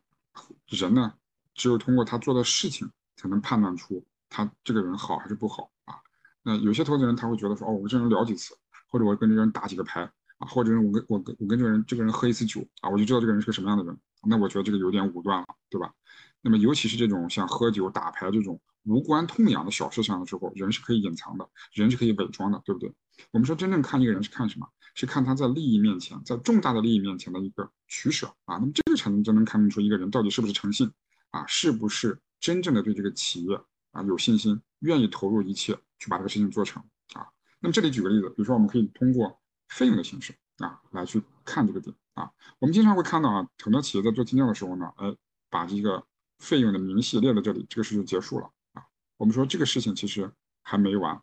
[0.67, 1.13] 人呢，
[1.53, 5.95] 只有通过他做的事情，才能判断出他这个人好还是不好啊。
[6.43, 10.01] 那有些投资人他会觉得说，哦，我跟这人聊几次，或者我跟这个人打几个牌
[10.37, 13.97] 啊，或者我跟我跟我跟这个人这个人喝一次酒啊，我就知道这个人是个什么样的人。
[14.23, 15.93] 那我觉得这个有点武断了，对吧？
[16.41, 22.91] 那么尤其是这种像喝酒打牌这种无关痛痒的小事项的时候，人是可以隐藏的，人是可以伪装的，对不对？
[23.31, 24.67] 我们说真正看一个人是看什么？
[24.93, 30.91] 是看他在利益面前，在重大的利益面前的一个取舍啊，那么这个才能真能看出一个人到底是不是诚信
[31.31, 33.59] 啊，是不是真正的对这个企业
[33.91, 37.27] 啊有信心，愿意投入一切去把这个事情做成啊。
[37.59, 39.39] 那么这里举个例子，比如说我们可以通过
[39.69, 42.31] 费用的形式啊来去看这个点啊。
[42.59, 45.15] 我们经常会看到啊，很多企业在做尽调的时候呢，哎，
[45.49, 46.05] 把这个
[46.39, 48.83] 费用的明细列在这里，这个事就结束了啊。
[49.17, 50.31] 我们说这个事情其实
[50.63, 51.21] 还没完。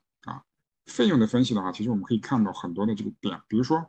[0.89, 3.89] 费用的分析的话，其实我们可以看到很多的这个点，比如说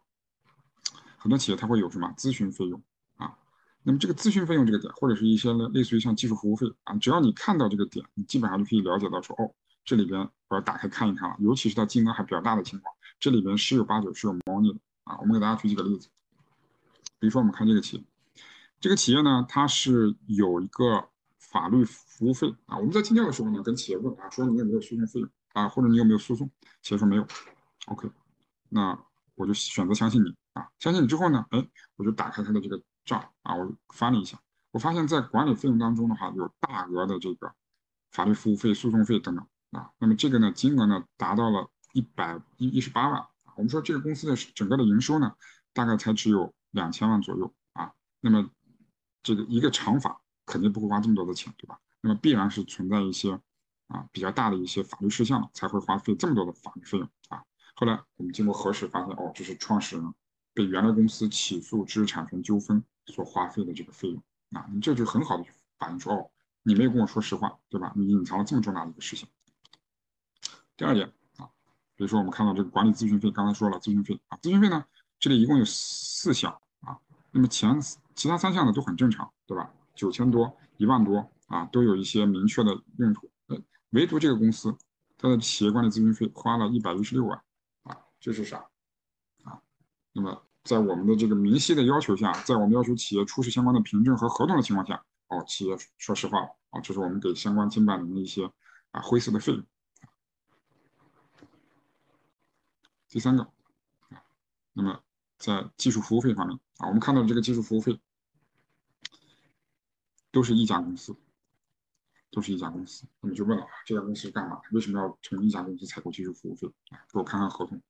[1.17, 2.81] 很多企业它会有什么咨询费用
[3.17, 3.35] 啊，
[3.83, 9.51] 那么这个咨询费用这个点，或者是一些类类似于像技术服务费啊，只要你看到这个点，你基本上就可以了解到说，哦，
[9.83, 10.19] 这里边
[10.49, 15.17] 我要打开看一看了，尤其是它金额还比较大的情况，这里边十有八九是有猫腻的啊。
[15.19, 16.09] 我们给大家举几个例子，
[17.17, 18.03] 比如说我们看这个企业，
[18.79, 25.29] 这个企业呢，它是有一个法律服务费啊，我们在尽调的时候呢，跟企业问啊，说你有没有诉讼费用？
[25.53, 26.49] 啊，或者你有没有诉讼？
[26.81, 27.27] 企业说没有
[27.87, 28.09] ，OK，
[28.69, 28.97] 那
[29.35, 30.69] 我就选择相信你啊。
[30.79, 34.39] 相信你之后呢，哎，我就打开他的这个账啊，我翻了一下，
[34.71, 37.53] 我发现在管理费用当中的话，有大额的这个
[38.11, 39.91] 法律服务费、诉讼费等等啊。
[39.97, 43.25] 那么这个呢，金额呢达到了一百一一十八万。
[43.55, 45.35] 我们说这个公司的整个的营收呢，
[45.73, 47.91] 大概才只有两千万左右啊。
[48.21, 48.49] 那么
[49.23, 51.79] 这个一个厂法肯定不会花这么多的钱，对吧？
[52.01, 53.39] 那么必然是存在一些。
[53.89, 57.43] 啊，比较大的一些法律事项才会花费这么多的法律费用啊。
[57.75, 60.13] 后来我们经过核实发现，哦，这是创始人
[60.53, 64.65] 被原来公司起诉知识产权纠纷所花费的这个费用啊。
[64.71, 65.45] 你这就很好的
[65.77, 66.29] 反映出，哦，
[66.63, 67.91] 你没有跟我说实话，对吧？
[67.95, 69.27] 你隐藏了这么重大的一个事情。
[70.77, 71.49] 第二点啊，
[71.95, 74.85] 比如说我们看到这个管理咨询费，刚才说了咨询费啊，咨询费呢，
[75.19, 76.51] 这里一共有四项
[76.81, 76.99] 啊。
[77.31, 77.79] 那么前
[78.13, 79.73] 其他三项呢都很正常，对吧？
[79.95, 83.31] 九千多、一万多啊，都有一些明确的用途。
[83.91, 84.77] 唯独这个公司，
[85.17, 87.41] 它的企业管理咨询费花了一百一十六万，
[87.83, 88.69] 啊，这是啥？
[89.43, 89.61] 啊，
[90.13, 96.39] 那么在我们的这个明细的要求下，在我们要求企业出示相关的凭证和合同的情况下，哦，企业说实话，
[96.69, 98.51] 啊，这是我们给相关经办人的一些
[98.91, 99.65] 啊灰色的费用。
[103.07, 103.41] 第三个，
[104.09, 104.21] 啊，
[104.73, 105.01] 那么
[105.39, 107.99] 在技术服务费方面，啊，我们看到这个技术服务费
[110.31, 111.15] 都是一家公司。
[112.31, 114.61] 都是一家公司，那么就问了，这家公司是干嘛？
[114.71, 116.67] 为什么要从一家公司采购技术服务费？
[116.89, 117.81] 啊，给我看看合同，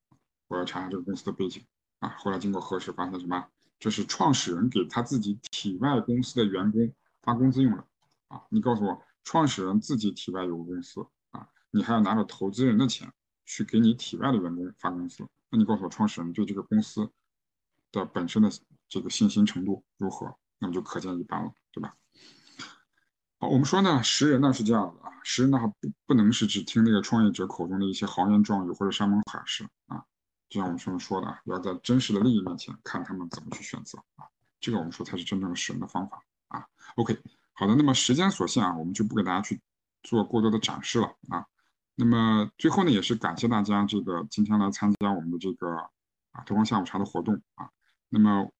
[0.47, 1.63] 我要查查这个公司的背景
[1.99, 2.15] 啊。
[2.17, 3.45] 后来经过核实，发现什么？
[3.79, 7.85] 这是创始人给他自己体外公司的员工发工资用的
[8.27, 8.41] 啊。
[8.49, 13.11] 你告诉我，创始人自己体外有个公司啊，你还要拿着投资人的钱
[13.45, 15.27] 去给你体外的员工发工资？
[15.49, 17.09] 那你告诉我，创始人对这个公司
[17.91, 18.49] 的本身的
[18.87, 20.33] 这个信心程度如何？
[20.59, 21.95] 那么就可见一斑了，对吧？
[23.41, 30.03] 好，我们说呢，识人呢是这样的啊，识人的话不不能是只听那个创业者口中的一些豪言壮语或者山盟海誓啊，
[30.49, 34.27] 就像我们上面说的，要在真实的利益面前看他们怎么去选择啊，
[34.59, 36.65] 这个我们说才是真正的识人的方法啊。
[36.97, 37.17] OK，
[37.53, 39.61] 好的，那么时间所限啊，我们就不给大家去
[40.03, 41.45] 做过多的展示了啊。
[41.95, 45.77] 那么最后呢，也是感谢大家这个今天来参加我们的这个
[46.33, 47.69] 啊，东方下午茶的活动啊。
[48.09, 48.51] 那么